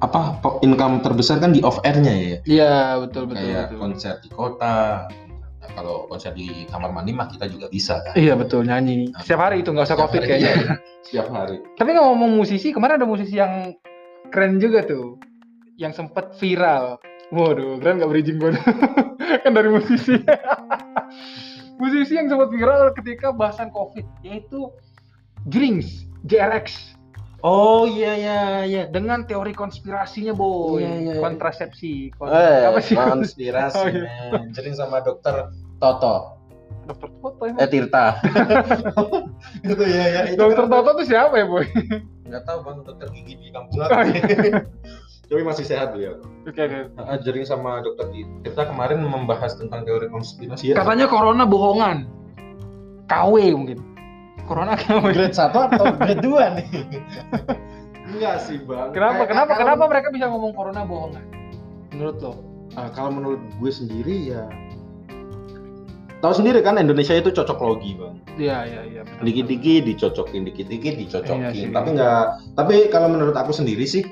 apa 0.00 0.20
income 0.62 1.02
terbesar 1.02 1.38
kan 1.38 1.50
di 1.50 1.60
off 1.60 1.82
airnya 1.82 2.14
ya. 2.14 2.36
Iya 2.46 2.74
betul 3.02 3.26
betul. 3.26 3.42
kayak 3.42 3.64
betul. 3.68 3.78
konser 3.78 4.14
di 4.22 4.28
kota. 4.30 5.06
Nah, 5.60 5.70
kalau 5.76 6.08
konser 6.08 6.32
di 6.32 6.64
kamar 6.66 6.88
mandi 6.88 7.12
mah 7.12 7.28
kita 7.28 7.44
juga 7.46 7.66
bisa 7.68 8.00
kan. 8.00 8.14
Iya 8.16 8.32
betul 8.32 8.64
nyanyi 8.64 9.12
setiap 9.20 9.50
hari 9.50 9.60
itu 9.60 9.74
nggak 9.74 9.86
usah 9.86 9.98
covid 9.98 10.20
hari, 10.24 10.28
kayaknya. 10.30 10.52
iya. 10.56 10.72
Setiap 11.04 11.26
hari. 11.28 11.56
Tapi 11.74 11.88
nggak 11.90 12.06
ngomong 12.06 12.30
musisi, 12.32 12.70
kemarin 12.70 13.02
ada 13.02 13.06
musisi 13.06 13.34
yang 13.34 13.74
keren 14.30 14.56
juga 14.56 14.86
tuh, 14.86 15.18
yang 15.74 15.90
sempet 15.90 16.38
viral. 16.38 17.02
Waduh, 17.30 17.78
keren 17.78 17.98
nggak 17.98 18.10
bridging 18.10 18.36
gue? 18.36 18.50
kan 19.42 19.52
dari 19.52 19.70
musisi. 19.70 20.18
musisi 21.80 22.12
yang 22.12 22.26
sempat 22.26 22.50
viral 22.50 22.90
ketika 22.92 23.30
bahasan 23.30 23.70
COVID, 23.70 24.04
yaitu 24.20 24.68
Drinks, 25.42 26.04
JRX. 26.22 26.92
Oh 27.40 27.88
iya 27.88 28.12
iya 28.12 28.38
iya. 28.62 28.82
Dengan 28.84 29.24
teori 29.24 29.50
konspirasinya, 29.50 30.34
boy. 30.34 30.76
Iya, 30.76 30.90
iya, 30.92 31.12
iya. 31.16 31.20
Kontrasepsi. 31.20 32.12
Kon- 32.12 32.28
Eh, 32.28 32.68
apa 32.68 32.78
sih? 32.78 32.92
konspirasi 32.92 33.78
Oh, 33.80 33.86
iya. 33.88 34.44
Jering 34.50 34.76
sama 34.76 35.00
dokter 35.00 35.48
Toto. 35.78 36.36
Dokter 36.84 37.08
Toto 37.16 37.40
Eh 37.40 37.48
emang. 37.48 37.70
Tirta. 37.70 38.20
itu 39.64 39.82
ya 39.86 40.04
ya. 40.10 40.20
itu 40.28 40.36
Dokter 40.36 40.66
kan- 40.66 40.72
Toto 40.74 40.90
tuh 40.92 41.06
siapa 41.06 41.32
ya, 41.32 41.46
boy? 41.46 41.64
Nggak 42.28 42.42
tahu 42.44 42.58
bang 42.60 42.78
dokter 42.84 43.06
gigi 43.08 43.34
di 43.34 43.48
kampung 43.48 43.78
Oh, 43.78 43.88
aku. 43.88 44.04
Tapi 45.30 45.46
masih 45.46 45.62
sehat 45.62 45.94
beliau. 45.94 46.18
Oke, 46.42 46.58
oke. 46.58 46.90
Ah, 46.98 47.14
Jering 47.14 47.46
sama 47.46 47.78
dokter 47.80 48.10
Tirta 48.42 48.66
kemarin 48.66 48.98
membahas 48.98 49.54
tentang 49.54 49.86
teori 49.86 50.10
konspirasi 50.10 50.74
ya. 50.74 50.74
Katanya 50.74 51.06
corona 51.06 51.46
bohongan. 51.46 52.10
KW 53.06 53.34
mungkin. 53.54 53.78
Corona 54.42 54.74
KW. 54.74 55.14
grade 55.14 55.30
1 55.30 55.54
atau 55.70 55.84
grade 55.94 56.18
2 56.18 56.56
nih? 56.58 56.68
Enggak 58.10 58.42
sih, 58.42 58.58
Bang. 58.60 58.90
Kenapa? 58.90 59.22
Kayak- 59.22 59.30
Kenapa? 59.30 59.50
kalau- 59.54 59.60
Kenapa 59.62 59.84
mereka 59.86 60.08
bisa 60.10 60.26
ngomong 60.26 60.50
corona 60.50 60.82
bohongan? 60.82 61.22
Menurut 61.94 62.16
lo? 62.18 62.32
Ah, 62.74 62.90
kalau 62.90 63.10
menurut 63.12 63.38
gue 63.56 63.70
sendiri 63.70 64.30
ya 64.30 64.46
Tahu 66.20 66.36
sendiri 66.36 66.60
kan 66.60 66.76
Indonesia 66.76 67.16
itu 67.16 67.32
cocok 67.32 67.56
logi, 67.58 67.96
Bang. 67.96 68.20
Iya, 68.36 68.58
iya, 68.62 68.80
iya. 68.84 69.00
betul, 69.02 69.24
Dikit-dikit 69.24 69.82
dicocokin, 69.86 70.42
dikit-dikit 70.44 70.94
dicocokin. 70.98 71.40
Iya 71.40 71.50
sih. 71.56 71.72
tapi 71.72 71.88
enggak 71.94 72.24
tapi 72.52 72.74
kalau 72.90 73.08
menurut 73.08 73.32
aku 73.32 73.56
sendiri 73.56 73.88
sih 73.88 74.04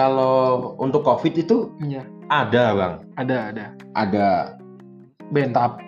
kalau 0.00 0.36
untuk 0.80 1.04
Covid 1.04 1.36
itu. 1.36 1.68
Iya, 1.78 2.00
ada, 2.26 2.72
Bang. 2.72 2.94
ada, 3.14 3.52
ada. 3.52 3.64
Ada 3.92 4.28
Bentap. 5.30 5.78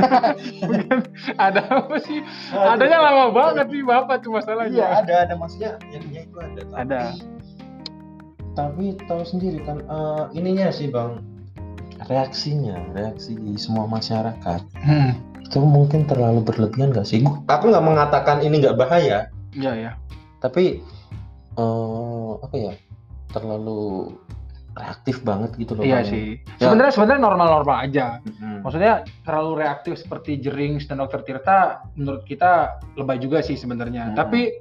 Bukan, 0.70 0.98
ada 1.36 1.60
apa 1.66 1.96
sih? 2.00 2.22
Adanya 2.48 2.98
lama 3.02 3.28
banget 3.28 3.66
sih, 3.68 3.82
Bapak 3.82 4.22
tuh 4.22 4.32
masalahnya. 4.32 4.72
Iya, 4.72 4.86
ada, 4.96 5.14
ada 5.26 5.34
maksudnya 5.34 5.76
yang 5.90 6.06
itu 6.06 6.36
ada. 6.38 6.60
Tapi, 6.62 6.78
Ada. 6.78 7.02
Tapi 8.54 8.84
tahu 9.04 9.20
sendiri 9.20 9.60
kan 9.60 9.82
eh, 9.82 10.24
ininya 10.32 10.70
sih, 10.70 10.88
Bang. 10.88 11.20
Reaksinya, 12.06 12.78
reaksi 12.92 13.34
di 13.34 13.58
semua 13.58 13.84
masyarakat. 13.84 14.60
Hmm. 14.78 15.12
itu 15.46 15.62
mungkin 15.62 16.02
terlalu 16.04 16.42
berlebihan 16.42 16.90
gak 16.90 17.06
sih? 17.06 17.22
Gua- 17.22 17.38
Aku 17.46 17.70
nggak 17.70 17.78
mengatakan 17.80 18.42
ini 18.42 18.58
nggak 18.58 18.74
bahaya, 18.74 19.30
Iya 19.52 19.72
ya. 19.78 19.90
tapi 20.40 20.82
eh, 21.54 22.32
apa 22.36 22.56
ya 22.56 22.74
terlalu 23.36 24.14
reaktif 24.76 25.24
banget 25.24 25.56
gitu 25.56 25.72
loh. 25.72 25.82
Iya 25.82 26.04
sih. 26.04 26.36
Ya. 26.60 26.68
Sebenarnya 26.68 26.92
sebenarnya 26.92 27.22
normal-normal 27.24 27.76
aja. 27.88 28.06
Mm-mm. 28.22 28.60
Maksudnya 28.60 29.08
terlalu 29.24 29.52
reaktif 29.64 29.96
seperti 29.96 30.36
Jerings 30.36 30.84
dan 30.84 31.00
Dokter 31.00 31.24
Tirta 31.24 31.80
menurut 31.96 32.22
kita 32.28 32.76
lebay 33.00 33.16
juga 33.16 33.40
sih 33.40 33.56
sebenarnya. 33.56 34.12
Hmm. 34.12 34.16
Tapi 34.20 34.60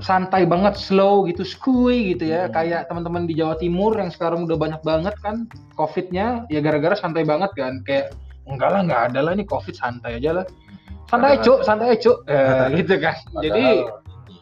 santai 0.00 0.48
banget, 0.48 0.78
slow 0.78 1.26
gitu, 1.26 1.42
skuy 1.42 2.14
gitu 2.14 2.30
ya. 2.30 2.46
Hmm. 2.46 2.54
Kayak 2.54 2.80
teman-teman 2.88 3.26
di 3.26 3.34
Jawa 3.34 3.58
Timur 3.58 3.98
yang 3.98 4.14
sekarang 4.14 4.46
udah 4.46 4.56
banyak 4.56 4.80
banget 4.86 5.14
kan 5.20 5.50
COVID-nya 5.74 6.46
ya 6.46 6.60
gara-gara 6.62 6.94
santai 6.94 7.26
banget 7.26 7.50
kan. 7.58 7.82
Kayak 7.82 8.14
enggak 8.46 8.70
lah, 8.70 8.80
enggak 8.86 9.02
ada 9.12 9.20
lah 9.26 9.32
ini 9.34 9.44
COVID 9.50 9.74
santai 9.74 10.22
aja 10.22 10.40
lah. 10.40 10.46
Santai 11.10 11.42
cuk, 11.42 11.66
santai 11.66 11.98
cuk. 11.98 12.22
Eh, 12.30 12.66
gitu 12.78 13.02
kan. 13.02 13.18
Jadi 13.42 13.82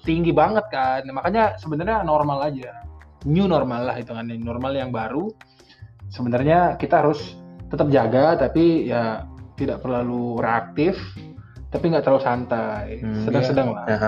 tinggi 0.04 0.36
banget 0.36 0.68
kan. 0.68 1.00
Makanya 1.08 1.56
sebenarnya 1.56 2.04
normal 2.04 2.44
aja. 2.52 2.87
New 3.26 3.46
normal 3.46 3.90
lah 3.90 3.96
hitungannya, 3.98 4.38
normal 4.38 4.72
yang 4.74 4.90
baru. 4.90 5.32
Sebenarnya 6.08 6.78
kita 6.78 7.02
harus 7.02 7.34
tetap 7.68 7.90
jaga 7.90 8.38
tapi 8.38 8.88
ya 8.88 9.26
tidak 9.58 9.82
terlalu 9.82 10.38
reaktif 10.38 10.96
tapi 11.68 11.92
nggak 11.92 12.06
terlalu 12.06 12.22
santai. 12.22 13.02
Hmm, 13.02 13.26
Sedang-sedang 13.26 13.68
iya. 13.68 13.76
lah. 13.76 13.84
Ya, 13.86 13.98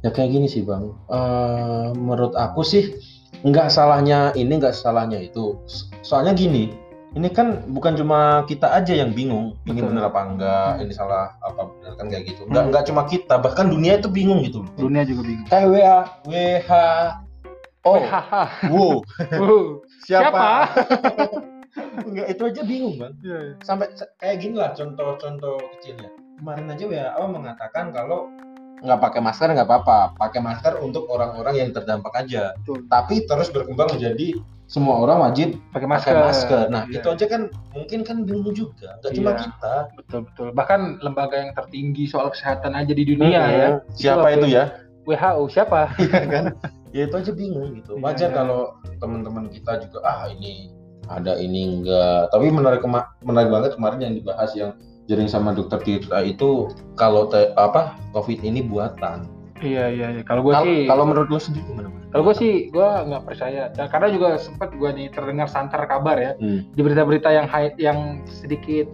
ya 0.00 0.10
kayak 0.10 0.30
gini 0.32 0.46
sih 0.48 0.64
bang. 0.64 0.90
Eh, 1.06 1.88
menurut 1.94 2.34
aku 2.34 2.64
sih 2.64 2.96
nggak 3.40 3.70
salahnya 3.70 4.34
ini 4.34 4.58
nggak 4.58 4.74
salahnya 4.74 5.20
itu. 5.20 5.60
So- 5.68 5.86
Soalnya 6.00 6.34
gini, 6.34 6.74
ini 7.14 7.28
kan 7.30 7.62
bukan 7.70 7.94
cuma 7.94 8.42
kita 8.44 8.66
aja 8.66 8.90
yang 8.90 9.14
bingung 9.14 9.54
ini 9.62 9.78
bener 9.78 10.10
apa 10.10 10.20
enggak, 10.26 10.70
Hmm. 10.74 10.82
ini 10.82 10.92
salah 10.92 11.38
apa 11.38 11.70
bener 11.70 11.92
kan 11.94 12.06
kayak 12.08 12.24
gitu. 12.26 12.42
Nggak 12.50 12.62
Hmm. 12.66 12.70
nggak 12.74 12.84
cuma 12.90 13.02
kita, 13.06 13.34
bahkan 13.38 13.70
dunia 13.70 14.00
itu 14.02 14.10
bingung 14.10 14.42
gitu. 14.42 14.66
Dunia 14.74 15.06
juga 15.06 15.22
bingung. 15.22 15.46
Kayak 15.46 15.66
WA, 15.70 15.98
WH, 16.26 16.70
oh, 17.82 18.00
wow, 18.72 19.64
siapa? 20.02 20.68
Enggak 22.06 22.26
itu 22.28 22.42
aja 22.42 22.62
bingung 22.66 22.98
bang. 22.98 23.14
Iya, 23.22 23.38
iya. 23.38 23.52
sampai 23.62 23.86
kayak 24.18 24.36
gini 24.42 24.58
lah 24.58 24.74
contoh-contoh 24.74 25.56
kecilnya 25.78 26.10
kemarin 26.36 26.66
aja 26.66 26.84
WHO 26.84 27.24
mengatakan 27.30 27.94
kalau 27.94 28.26
nggak 28.80 28.98
pakai 28.98 29.20
masker 29.20 29.48
nggak 29.52 29.68
apa-apa 29.68 30.16
pakai 30.16 30.40
masker 30.40 30.80
untuk 30.80 31.04
orang-orang 31.06 31.54
yang 31.54 31.70
terdampak 31.70 32.10
aja 32.16 32.56
Betul. 32.58 32.88
tapi 32.88 33.22
terus 33.22 33.52
berkembang 33.52 33.92
menjadi 33.92 34.40
semua 34.66 34.98
orang 34.98 35.20
wajib 35.20 35.60
Pakai 35.70 35.84
masker. 35.84 36.10
pakai 36.10 36.24
masker 36.24 36.64
nah 36.72 36.82
Iya. 36.88 36.96
itu 36.98 37.08
aja 37.12 37.26
kan 37.28 37.42
mungkin 37.70 38.00
kan 38.02 38.16
bingung 38.24 38.50
juga 38.50 38.96
nggak 38.98 39.12
cuma 39.12 39.30
Iya. 39.30 39.40
kita 39.44 39.74
betul 39.94 40.20
betul. 40.26 40.46
Bahkan 40.50 40.80
lembaga 41.00 41.36
yang 41.38 41.52
tertinggi 41.52 42.08
soal 42.08 42.32
kesehatan 42.32 42.72
aja 42.72 42.90
di 42.90 43.04
dunia 43.04 43.40
ya. 43.46 43.68
siapa 43.92 44.26
Itu 44.32 44.48
itu 44.48 44.56
ya 44.56 44.64
WHO 45.04 45.44
siapa? 45.46 45.92
Iya 46.00 46.22
kan 46.26 46.44
ya 46.90 47.06
itu 47.06 47.14
aja 47.14 47.32
bingung 47.32 47.74
gitu 47.74 47.94
Iya, 47.94 48.02
wajar 48.02 48.28
iya. 48.28 48.36
kalau 48.36 48.60
teman-teman 48.96 49.46
kita 49.46 49.78
juga 49.80 49.98
ah 50.02 50.26
ini 50.26 50.70
ada 51.06 51.34
ini 51.36 51.80
enggak 51.80 52.30
tapi 52.30 52.48
menarik 52.48 52.82
menarik 53.20 53.48
banget 53.48 53.70
kemarin 53.74 53.98
yang 54.00 54.14
dibahas 54.14 54.50
yang 54.52 54.70
jaring 55.06 55.26
sama 55.26 55.50
dokter 55.50 55.78
Tirta 55.78 56.18
itu 56.20 56.66
kalau 56.94 57.26
te- 57.26 57.50
apa 57.54 57.98
covid 58.10 58.38
ini 58.40 58.60
buatan 58.60 59.26
Iya 59.60 59.92
iya. 59.92 60.06
iya. 60.10 60.22
Kalau 60.24 60.40
gue 60.40 60.56
Kal- 60.56 60.64
sih 60.64 60.88
kalau 60.88 61.04
menurut 61.04 61.28
lu 61.28 61.36
sendiri 61.36 61.68
gimana? 61.68 61.92
Kalau 62.08 62.24
gue 62.24 62.32
sih, 62.32 62.72
gue 62.72 62.80
nggak 62.80 63.22
percaya. 63.22 63.68
Dan 63.68 63.86
karena 63.86 64.08
juga 64.08 64.28
sempat 64.34 64.72
gue 64.72 64.88
nih 64.88 65.12
terdengar 65.12 65.46
santer 65.46 65.84
kabar 65.84 66.16
ya 66.16 66.32
Hmm. 66.40 66.64
di 66.66 66.80
berita-berita 66.80 67.28
yang 67.28 67.44
high, 67.44 67.68
yang 67.76 67.98
sedikit 68.24 68.88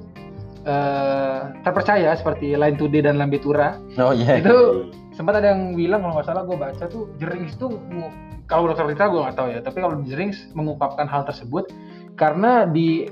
eh, 0.65 1.41
terpercaya 1.63 2.11
seperti 2.13 2.51
Line 2.53 2.75
Today 2.75 2.99
dan 3.01 3.15
Lambetura. 3.15 3.79
oh 3.95 4.11
iya 4.11 4.43
Itu- 4.43 4.91
Sempat 5.17 5.41
ada 5.41 5.57
yang 5.57 5.73
bilang 5.73 6.05
kalau 6.05 6.15
nggak 6.15 6.29
salah 6.29 6.45
gue 6.45 6.57
baca 6.57 6.85
tuh 6.87 7.09
Jerings 7.17 7.57
tuh 7.57 7.73
mu- 7.73 8.13
kalau 8.45 8.69
dokter 8.69 8.85
berita 8.85 9.09
gue 9.09 9.17
nggak 9.19 9.35
tahu 9.35 9.49
ya. 9.49 9.61
Tapi 9.61 9.79
kalau 9.81 9.97
Jerings 10.05 10.53
mengungkapkan 10.53 11.09
hal 11.09 11.25
tersebut 11.25 11.73
karena 12.15 12.69
di 12.69 13.09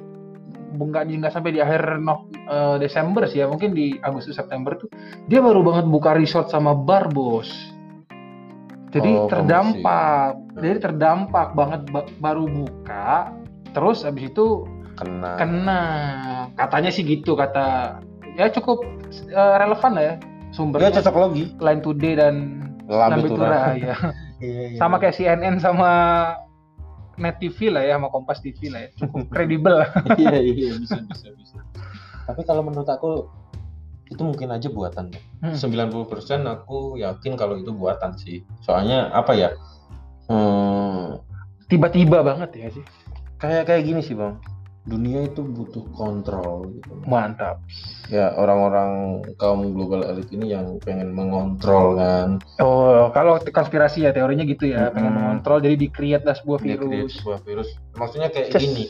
nggak 0.74 1.06
nggak 1.06 1.32
sampai 1.32 1.50
di 1.50 1.60
akhir 1.62 1.96
no, 1.98 2.26
eh, 2.34 2.76
Desember 2.76 3.24
sih 3.24 3.40
ya 3.40 3.46
mungkin 3.46 3.72
di 3.72 3.94
Agustus 4.00 4.34
September 4.34 4.74
tuh 4.74 4.90
dia 5.24 5.38
baru 5.38 5.62
banget 5.62 5.86
buka 5.86 6.12
resort 6.12 6.50
sama 6.50 6.74
bar 6.74 7.06
bos 7.08 7.46
jadi 8.90 9.10
Oh, 9.16 9.30
terdampak 9.30 10.34
promosi. 10.34 10.58
jadi 10.58 10.76
terdampak 10.82 11.48
banget 11.54 11.80
ba- 11.90 12.10
baru 12.18 12.50
buka 12.50 13.30
terus 13.70 14.02
abis 14.02 14.34
itu 14.34 14.66
kena 14.94 15.38
kena 15.38 15.82
katanya 16.54 16.90
sih 16.90 17.02
gitu 17.02 17.38
kata 17.38 17.98
ya 18.34 18.50
cukup 18.50 18.82
eh, 19.30 19.54
relevan 19.62 19.92
lah 19.94 20.04
ya 20.04 20.14
ya 20.54 20.56
sumbernya 20.56 20.90
cocok 21.02 21.14
logi. 21.18 21.44
Line 21.58 21.82
Today 21.82 22.14
dan 22.14 22.34
Lambetura 22.86 23.74
ya 23.74 23.96
Iya, 24.44 24.76
iya. 24.76 24.78
sama 24.78 24.98
kayak 25.02 25.14
CNN 25.18 25.56
sama 25.58 25.90
Net 27.14 27.38
TV 27.38 27.70
lah 27.70 27.82
ya 27.86 27.94
sama 27.98 28.10
Kompas 28.10 28.42
TV 28.42 28.70
lah 28.70 28.86
ya. 28.86 28.90
Cukup 28.98 29.26
kredibel. 29.34 29.82
Lah 29.82 29.90
iya 30.18 30.38
iya 30.38 30.70
bisa 30.82 30.98
bisa 31.10 31.30
bisa. 31.34 31.58
Tapi 32.26 32.42
kalau 32.46 32.62
menurut 32.66 32.86
aku 32.86 33.30
itu 34.10 34.20
mungkin 34.20 34.52
aja 34.52 34.68
buatan 34.70 35.10
Bang. 35.10 35.54
Hmm. 35.54 35.56
90% 35.56 36.44
aku 36.44 36.98
yakin 37.00 37.32
kalau 37.34 37.58
itu 37.58 37.70
buatan 37.74 38.14
sih. 38.18 38.42
Soalnya 38.62 39.10
apa 39.14 39.32
ya 39.34 39.50
hmm, 40.28 41.20
tiba-tiba 41.68 42.24
banget 42.24 42.50
ya 42.56 42.68
sih. 42.72 42.84
kayak 43.42 43.68
kayak 43.68 43.82
gini 43.84 44.00
sih 44.00 44.16
bang 44.16 44.40
dunia 44.84 45.24
itu 45.24 45.40
butuh 45.40 45.80
kontrol 45.96 46.68
gitu 46.68 46.92
mantap 47.08 47.56
ya 48.12 48.36
orang-orang 48.36 49.24
kaum 49.40 49.72
global 49.72 50.04
elit 50.04 50.28
ini 50.28 50.52
yang 50.52 50.76
pengen 50.84 51.08
mengontrol 51.08 51.96
kan 51.96 52.36
oh 52.60 53.08
kalau 53.10 53.40
konspirasi 53.40 54.04
ya 54.04 54.12
teorinya 54.12 54.44
gitu 54.44 54.68
ya 54.68 54.92
pengen 54.92 55.08
Hmm. 55.08 55.16
mengontrol 55.16 55.64
jadi 55.64 55.76
di 55.76 55.88
create 55.88 56.28
lah 56.28 56.36
sebuah 56.36 56.60
virus 56.60 57.16
sebuah 57.16 57.40
virus 57.42 57.68
maksudnya 57.96 58.28
kayak 58.28 58.52
Ces. 58.52 58.60
gini 58.60 58.84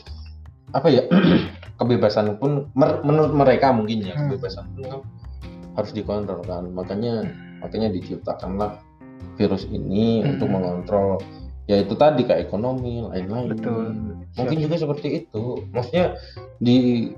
apa 0.75 0.87
ya 0.91 1.07
kebebasan 1.79 2.35
pun 2.37 2.67
mer- 2.75 2.99
menurut 3.07 3.31
mereka 3.31 3.71
mungkin 3.71 4.03
ya 4.03 4.19
Hmm. 4.19 4.35
kebebasan 4.35 4.67
pun 4.75 4.83
kan 4.83 5.01
harus 5.79 5.91
dikontrol 5.95 6.43
kan 6.43 6.67
makanya 6.75 7.23
makanya 7.63 7.87
diciptakanlah 7.87 8.83
virus 9.39 9.63
ini 9.71 10.19
Hmm. 10.19 10.35
untuk 10.35 10.51
mengontrol 10.51 11.23
ya 11.65 11.81
itu 11.81 11.93
tadi 11.97 12.21
kayak 12.25 12.49
ekonomi 12.49 13.01
lain-lain. 13.01 13.57
Betul. 13.57 13.85
mungkin 14.35 14.57
juga 14.59 14.75
seperti 14.75 15.07
itu. 15.25 15.63
Maksudnya 15.71 16.19
di 16.59 17.09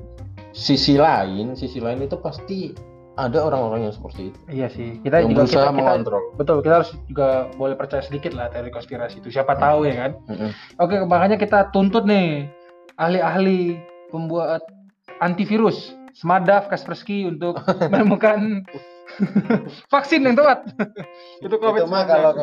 sisi 0.53 0.97
lain 0.97 1.53
sisi 1.53 1.77
lain 1.77 2.05
itu 2.05 2.17
pasti 2.17 2.73
ada 3.17 3.41
orang-orang 3.49 3.89
yang 3.89 3.93
seperti 3.93 4.29
itu. 4.29 4.39
Iya 4.45 4.67
sih. 4.69 5.01
Kita 5.01 5.25
yang 5.25 5.33
juga 5.33 5.49
berusaha 5.49 5.65
kita, 5.65 5.69
kita 5.73 5.77
mengontrol. 5.77 6.23
Betul 6.37 6.57
kita 6.61 6.75
harus 6.81 6.91
juga 7.09 7.29
boleh 7.57 7.75
percaya 7.75 8.01
sedikit 8.05 8.31
lah 8.37 8.47
teori 8.53 8.69
konspirasi 8.69 9.19
itu. 9.19 9.33
Siapa 9.33 9.57
tahu 9.57 9.89
ya 9.89 9.95
kan? 9.97 10.11
Mm-mm. 10.29 10.51
oke 10.77 10.95
makanya 11.09 11.37
kita 11.41 11.73
tuntut 11.73 12.05
nih 12.05 12.45
ahli-ahli 13.01 13.81
pembuat 14.13 14.61
antivirus 15.19 15.97
Smadav 16.13 16.69
Kaspersky 16.69 17.25
untuk 17.25 17.57
menemukan 17.91 18.61
vaksin 19.93 20.21
yang 20.21 20.37
tepat. 20.37 20.69
Itu 21.41 21.57
covid 21.57 21.85
itu 21.85 21.89
mah 21.89 22.05
kalau 22.05 22.33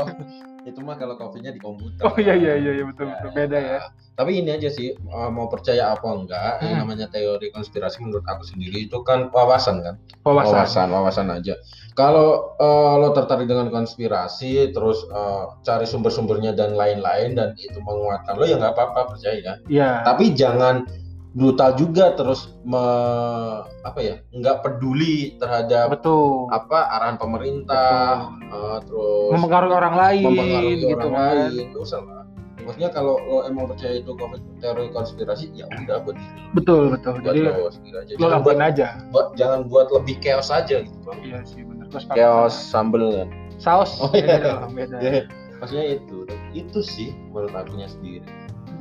itu 0.64 0.81
mah 0.81 0.96
kalau 0.96 1.14
covidnya 1.20 1.53
di 1.53 1.61
komputer. 1.61 2.00
Oh 2.05 2.16
iya 2.16 2.33
iya 2.33 2.57
iya 2.57 2.72
iya, 2.81 2.85
betul 2.88 3.12
betul. 3.12 3.31
Beda 3.37 3.59
ya. 3.61 3.81
tapi 4.14 4.38
ini 4.38 4.55
aja 4.55 4.70
sih 4.70 4.94
uh, 5.11 5.27
mau 5.27 5.50
percaya 5.50 5.90
apa 5.90 6.07
enggak 6.07 6.62
yang 6.62 6.79
Hmm. 6.79 6.81
namanya 6.87 7.11
teori 7.11 7.50
konspirasi 7.50 7.98
menurut 7.98 8.22
aku 8.31 8.46
sendiri 8.46 8.87
itu 8.87 9.03
kan 9.03 9.27
wawasan 9.35 9.83
kan? 9.83 9.98
Wawasan. 10.22 10.55
Wawasan 10.55 10.88
wawasan 10.94 11.29
aja. 11.35 11.55
Kalau 11.98 12.55
uh, 12.59 12.94
lo 12.98 13.11
tertarik 13.14 13.46
dengan 13.50 13.70
konspirasi 13.74 14.70
terus 14.70 15.03
uh, 15.11 15.59
cari 15.66 15.83
sumber-sumbernya 15.87 16.55
dan 16.55 16.74
lain-lain 16.79 17.35
dan 17.35 17.55
itu 17.59 17.79
menguatkan 17.83 18.38
lo 18.38 18.46
ya 18.46 18.55
nggak 18.59 18.74
apa-apa 18.74 19.14
percaya 19.14 19.59
iya. 19.66 20.03
Tapi 20.07 20.31
jangan 20.35 20.87
brutal 21.35 21.75
juga 21.75 22.14
terus 22.14 22.55
me- 22.62 23.66
apa 23.83 23.99
ya 23.99 24.14
nggak 24.31 24.62
peduli 24.62 25.35
terhadap 25.42 25.90
betul. 25.90 26.47
apa 26.55 26.87
arahan 26.94 27.18
pemerintah 27.18 28.31
uh, 28.55 28.79
terus 28.87 29.35
mempengaruhi 29.35 29.75
orang 29.75 29.94
lain 29.99 30.25
mempengaruhi 30.31 30.75
gitu 30.79 30.94
orang 30.94 31.12
kan. 31.12 31.35
lain 31.51 31.64
nggak 31.75 31.83
usah 31.83 32.01
lah. 32.01 32.23
Maksudnya 32.64 32.90
kalau 32.97 33.20
lo 33.29 33.44
emang 33.44 33.68
percaya 33.68 34.01
itu 34.01 34.16
covid 34.16 34.40
teori 34.57 34.88
konspirasi 34.88 35.53
ya 35.53 35.68
udah 35.68 36.01
buat 36.01 36.16
diri 36.16 36.40
betul 36.57 36.83
betul. 36.97 37.12
Buat 37.20 37.35
jadi 37.37 37.40
lo 37.44 37.51
aja. 37.53 38.16
lo 38.16 38.38
buat, 38.40 38.57
aja. 38.57 38.87
buat- 39.12 39.31
jangan 39.37 39.61
buat 39.68 39.87
lebih 39.92 40.16
chaos 40.25 40.49
aja 40.49 40.81
gitu 40.81 40.99
bang. 41.05 41.18
Iya 41.20 41.38
sih 41.44 41.61
benar 41.66 41.87
terus 41.92 42.07
chaos 42.09 42.55
sambel 42.57 43.05
kan? 43.11 43.29
Saus. 43.61 44.01
Oh, 44.01 44.09
beda 44.09 44.38
iya. 44.38 44.55
beda. 44.70 44.97
Ya, 45.03 45.12
maksudnya 45.61 45.99
itu 45.99 46.16
itu 46.57 46.79
sih 46.81 47.11
menurut 47.35 47.53
akunya 47.53 47.90
sendiri 47.90 48.25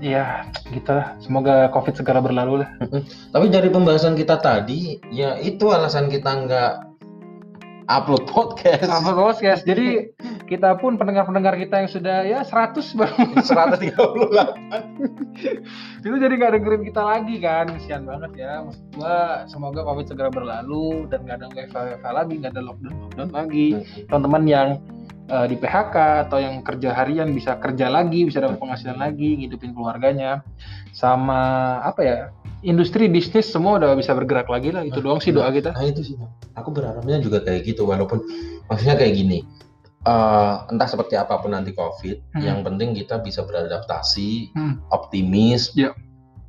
ya 0.03 0.51
gitu 0.75 0.91
lah 0.91 1.15
semoga 1.23 1.71
covid 1.71 1.95
segera 1.95 2.19
berlalu 2.19 2.67
lah. 2.67 2.69
Tapi 3.31 3.47
dari 3.47 3.71
pembahasan 3.71 4.19
kita 4.19 4.43
tadi 4.43 4.99
ya 5.15 5.39
itu 5.39 5.71
alasan 5.71 6.11
kita 6.11 6.43
nggak 6.43 6.93
upload 7.87 8.27
podcast. 8.27 8.87
Upload 8.87 9.31
podcast. 9.31 9.63
Jadi 9.63 10.11
kita 10.47 10.75
pun 10.77 10.99
pendengar-pendengar 10.99 11.55
kita 11.55 11.83
yang 11.83 11.89
sudah 11.89 12.27
ya 12.27 12.43
100 12.43 12.99
baru. 12.99 13.15
138. 13.39 16.03
itu 16.03 16.15
jadi 16.19 16.33
nggak 16.35 16.51
dengerin 16.59 16.83
kita 16.83 17.01
lagi 17.03 17.35
kan. 17.39 17.65
Kesian 17.79 18.03
banget 18.03 18.31
ya. 18.35 18.67
Maksud 18.67 18.83
gua 18.99 19.47
semoga 19.47 19.87
covid 19.87 20.05
segera 20.07 20.29
berlalu 20.31 21.07
dan 21.07 21.23
nggak 21.23 21.37
ada 21.43 21.47
WFH 21.51 22.05
lagi 22.11 22.33
nggak 22.43 22.53
ada 22.55 22.63
lockdown 22.63 22.95
lockdown 23.07 23.31
lagi 23.31 23.67
teman-teman 24.07 24.43
yang 24.47 24.67
uh, 25.29 25.45
di 25.47 25.55
PHK 25.55 26.27
atau 26.27 26.37
yang 26.41 26.65
kerja 26.65 26.91
harian 26.91 27.31
bisa 27.31 27.55
kerja 27.59 27.87
lagi 27.87 28.27
bisa 28.27 28.43
dapat 28.43 28.57
penghasilan 28.59 28.97
lagi 28.99 29.39
ngidupin 29.39 29.71
keluarganya 29.71 30.43
sama 30.91 31.79
apa 31.83 32.01
ya 32.03 32.17
industri 32.63 33.11
bisnis 33.11 33.51
semua 33.51 33.79
udah 33.79 33.95
bisa 33.95 34.15
bergerak 34.15 34.47
lagi 34.47 34.71
lah 34.71 34.83
itu 34.87 34.99
doang 35.03 35.19
sih 35.19 35.35
doa 35.35 35.51
kita 35.51 35.75
nah 35.75 35.85
itu 35.85 36.01
sih 36.03 36.15
aku 36.55 36.69
berharapnya 36.71 37.19
juga 37.19 37.43
kayak 37.43 37.67
gitu 37.67 37.87
walaupun 37.87 38.23
maksudnya 38.67 38.95
kayak 38.95 39.13
gini 39.15 39.43
uh, 40.07 40.67
entah 40.71 40.87
seperti 40.87 41.19
apa 41.19 41.39
pun 41.39 41.51
nanti 41.55 41.75
covid 41.75 42.23
hmm. 42.35 42.43
yang 42.43 42.59
penting 42.63 42.95
kita 42.95 43.19
bisa 43.19 43.43
beradaptasi 43.43 44.55
hmm. 44.55 44.79
optimis 44.91 45.71
yeah. 45.75 45.95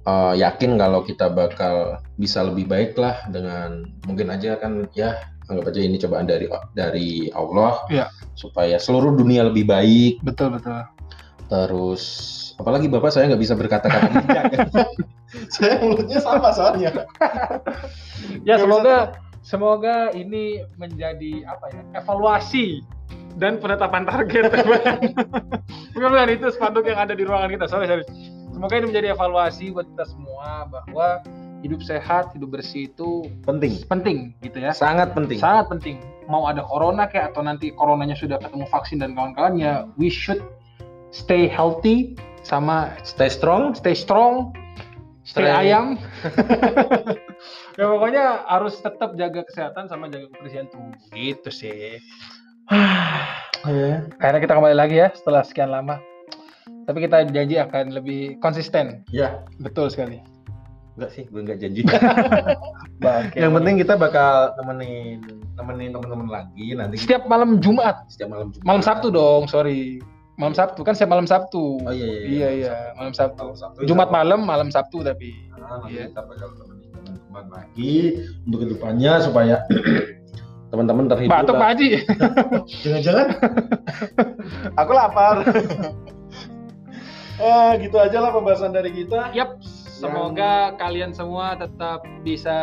Uh, 0.08 0.34
yakin 0.36 0.76
kalau 0.76 1.02
kita 1.02 1.32
bakal 1.32 1.98
bisa 2.20 2.44
lebih 2.44 2.68
baik 2.68 2.96
lah 2.96 3.24
dengan 3.32 3.88
mungkin 4.04 4.30
aja 4.30 4.56
kan 4.60 4.86
ya 4.92 5.18
anggap 5.48 5.72
aja 5.72 5.80
ini 5.80 5.96
cobaan 6.00 6.26
dari 6.28 6.46
dari 6.72 7.28
Allah. 7.32 7.84
Yeah. 7.92 8.08
supaya 8.34 8.82
seluruh 8.82 9.14
dunia 9.14 9.46
lebih 9.46 9.70
baik. 9.70 10.18
Betul 10.26 10.58
betul. 10.58 10.82
Terus 11.46 12.02
apalagi 12.58 12.90
bapak 12.90 13.14
saya 13.14 13.30
nggak 13.30 13.42
bisa 13.42 13.54
berkata-kata 13.54 14.10
bijak. 14.26 14.44
Saya 15.54 15.78
mulutnya 15.82 16.18
sama 16.18 16.50
soalnya. 16.50 16.90
Ya 18.42 18.58
semoga 18.58 19.14
semoga 19.46 20.10
ini 20.16 20.66
menjadi 20.80 21.46
apa 21.46 21.66
ya 21.70 21.82
evaluasi 22.02 22.82
dan 23.38 23.62
penetapan 23.62 24.02
target. 24.02 24.50
Bukan 25.94 26.10
bukan 26.10 26.30
itu 26.34 26.50
spanduk 26.50 26.90
yang 26.90 26.98
ada 26.98 27.14
di 27.14 27.22
ruangan 27.22 27.54
kita. 27.54 27.70
Sorry 27.70 27.86
sorry 27.86 28.02
semoga 28.64 28.80
ini 28.80 28.96
menjadi 28.96 29.12
evaluasi 29.12 29.76
buat 29.76 29.84
kita 29.92 30.08
semua 30.08 30.64
bahwa 30.72 31.20
hidup 31.60 31.84
sehat 31.84 32.32
hidup 32.32 32.56
bersih 32.56 32.88
itu 32.88 33.28
penting 33.44 33.76
penting 33.92 34.32
gitu 34.40 34.56
ya 34.56 34.72
sangat 34.72 35.12
penting 35.12 35.36
sangat 35.36 35.68
penting 35.68 36.00
mau 36.32 36.48
ada 36.48 36.64
corona 36.64 37.04
kayak 37.04 37.36
atau 37.36 37.44
nanti 37.44 37.76
coronanya 37.76 38.16
sudah 38.16 38.40
ketemu 38.40 38.64
vaksin 38.72 39.04
dan 39.04 39.12
kawan-kawannya 39.12 39.84
we 40.00 40.08
should 40.08 40.40
stay 41.12 41.44
healthy 41.44 42.16
sama 42.40 42.88
stay 43.04 43.28
strong, 43.28 43.76
stay 43.76 43.92
strong, 43.92 44.56
stay, 45.28 45.44
stay 45.44 45.52
ayam. 45.52 46.00
ya 47.80 47.84
pokoknya 47.88 48.48
harus 48.48 48.80
tetap 48.80 49.16
jaga 49.16 49.44
kesehatan 49.48 49.88
sama 49.88 50.12
jaga 50.12 50.28
kebersihan 50.28 50.68
tubuh. 50.68 50.92
Gitu 51.16 51.48
sih. 51.48 52.00
oh, 53.64 53.72
ya. 53.72 54.04
Karena 54.20 54.38
kita 54.44 54.52
kembali 54.56 54.76
lagi 54.76 55.00
ya 55.00 55.08
setelah 55.16 55.40
sekian 55.40 55.72
lama. 55.72 55.96
Tapi 56.84 56.98
kita 57.04 57.24
janji 57.32 57.56
akan 57.60 57.96
lebih 57.96 58.36
konsisten. 58.40 59.04
Ya, 59.10 59.40
betul 59.60 59.88
sekali. 59.88 60.20
Enggak 60.94 61.10
sih, 61.10 61.26
gue 61.26 61.40
enggak 61.42 61.58
janji. 61.58 61.82
Yang 63.40 63.52
penting 63.58 63.74
kita 63.82 63.94
bakal 63.98 64.54
nemenin 64.62 65.18
nemenin 65.58 65.90
teman-teman 65.90 66.28
lagi 66.30 66.66
nanti. 66.78 66.96
Setiap 67.00 67.26
malam 67.26 67.58
Jumat. 67.58 68.06
Setiap 68.06 68.30
malam 68.30 68.54
Jumat. 68.54 68.64
Malam 68.64 68.82
Sabtu 68.84 69.08
dong, 69.10 69.50
sorry 69.50 69.98
malam 70.34 70.54
Sabtu 70.54 70.80
kan 70.82 70.94
saya 70.98 71.08
malam 71.10 71.26
Sabtu. 71.30 71.78
Oh 71.82 71.94
iya 71.94 72.06
iya. 72.06 72.18
Iya 72.26 72.26
iya, 72.26 72.48
iya. 72.74 72.74
malam 72.98 73.14
Sabtu. 73.14 73.38
Malam 73.38 73.58
Sabtu 73.58 73.78
Jumat 73.86 74.08
malam 74.10 74.40
malam 74.42 74.68
Sabtu 74.70 74.98
tapi. 75.06 75.30
Nah, 75.54 75.86
iya. 75.86 76.10
kita 76.10 76.22
bakal 76.26 76.48
teman-teman 76.58 77.46
lagi 77.54 77.94
untuk 78.46 78.58
ke 78.62 78.66
depannya 78.74 79.12
supaya 79.22 79.56
teman-teman 80.74 81.04
terhibur. 81.06 81.34
Batuk 81.38 81.54
Pak 81.54 81.68
Haji. 81.74 81.88
Jangan-jangan 82.82 83.26
aku 84.80 84.90
lapar. 84.90 85.36
Eh, 87.40 87.70
gitu 87.82 87.96
aja 87.98 88.18
lah 88.20 88.30
pembahasan 88.30 88.74
dari 88.74 88.90
kita. 88.94 89.34
Yap. 89.34 89.58
Semoga 89.94 90.74
yang... 90.74 90.78
kalian 90.78 91.10
semua 91.14 91.54
tetap 91.54 92.02
bisa 92.26 92.58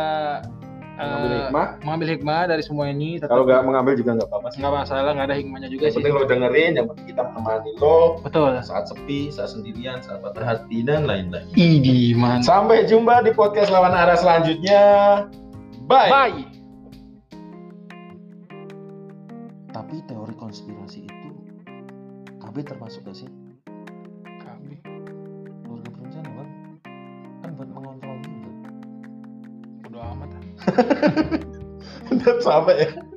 mengambil 0.92 1.30
uh, 1.32 1.38
hikmah. 1.40 1.66
mengambil 1.82 2.06
hikmah 2.12 2.40
dari 2.46 2.62
semua 2.62 2.84
ini. 2.92 3.16
Kalau 3.18 3.44
nggak 3.48 3.62
mengambil 3.64 3.94
juga 3.96 4.10
nggak 4.20 4.28
apa-apa 4.28 4.48
nggak 4.52 4.74
masalah 4.84 5.10
nggak 5.16 5.26
ada 5.32 5.36
hikmahnya 5.40 5.68
juga 5.72 5.82
yang 5.88 5.92
sih. 5.92 5.98
penting 5.98 6.12
lo 6.12 6.24
dengerin 6.28 6.72
yang 6.76 6.86
penting 6.92 7.06
kita 7.08 7.22
menemani 7.32 7.70
lo. 7.80 8.20
Betul. 8.20 8.52
Saat 8.60 8.84
sepi 8.92 9.32
saat 9.32 9.50
sendirian 9.56 9.98
saat 10.04 10.20
patah 10.20 10.44
hati 10.44 10.84
dan 10.84 11.08
lain-lain. 11.08 11.48
Idi 11.56 12.12
man. 12.12 12.44
Sampai 12.44 12.84
jumpa 12.84 13.24
di 13.24 13.32
podcast 13.32 13.72
lawan 13.72 13.96
arah 13.96 14.20
selanjutnya. 14.20 14.82
Bye. 15.88 16.12
Bye. 16.12 16.40
Tapi 19.72 20.04
teori 20.04 20.34
konspirasi 20.36 21.08
itu 21.08 21.28
KB 22.44 22.56
termasuk 22.68 23.08
gak 23.08 23.16
sih 23.16 23.41
mengontrol 32.10 32.36
juga 32.40 32.60
bodo 32.64 33.10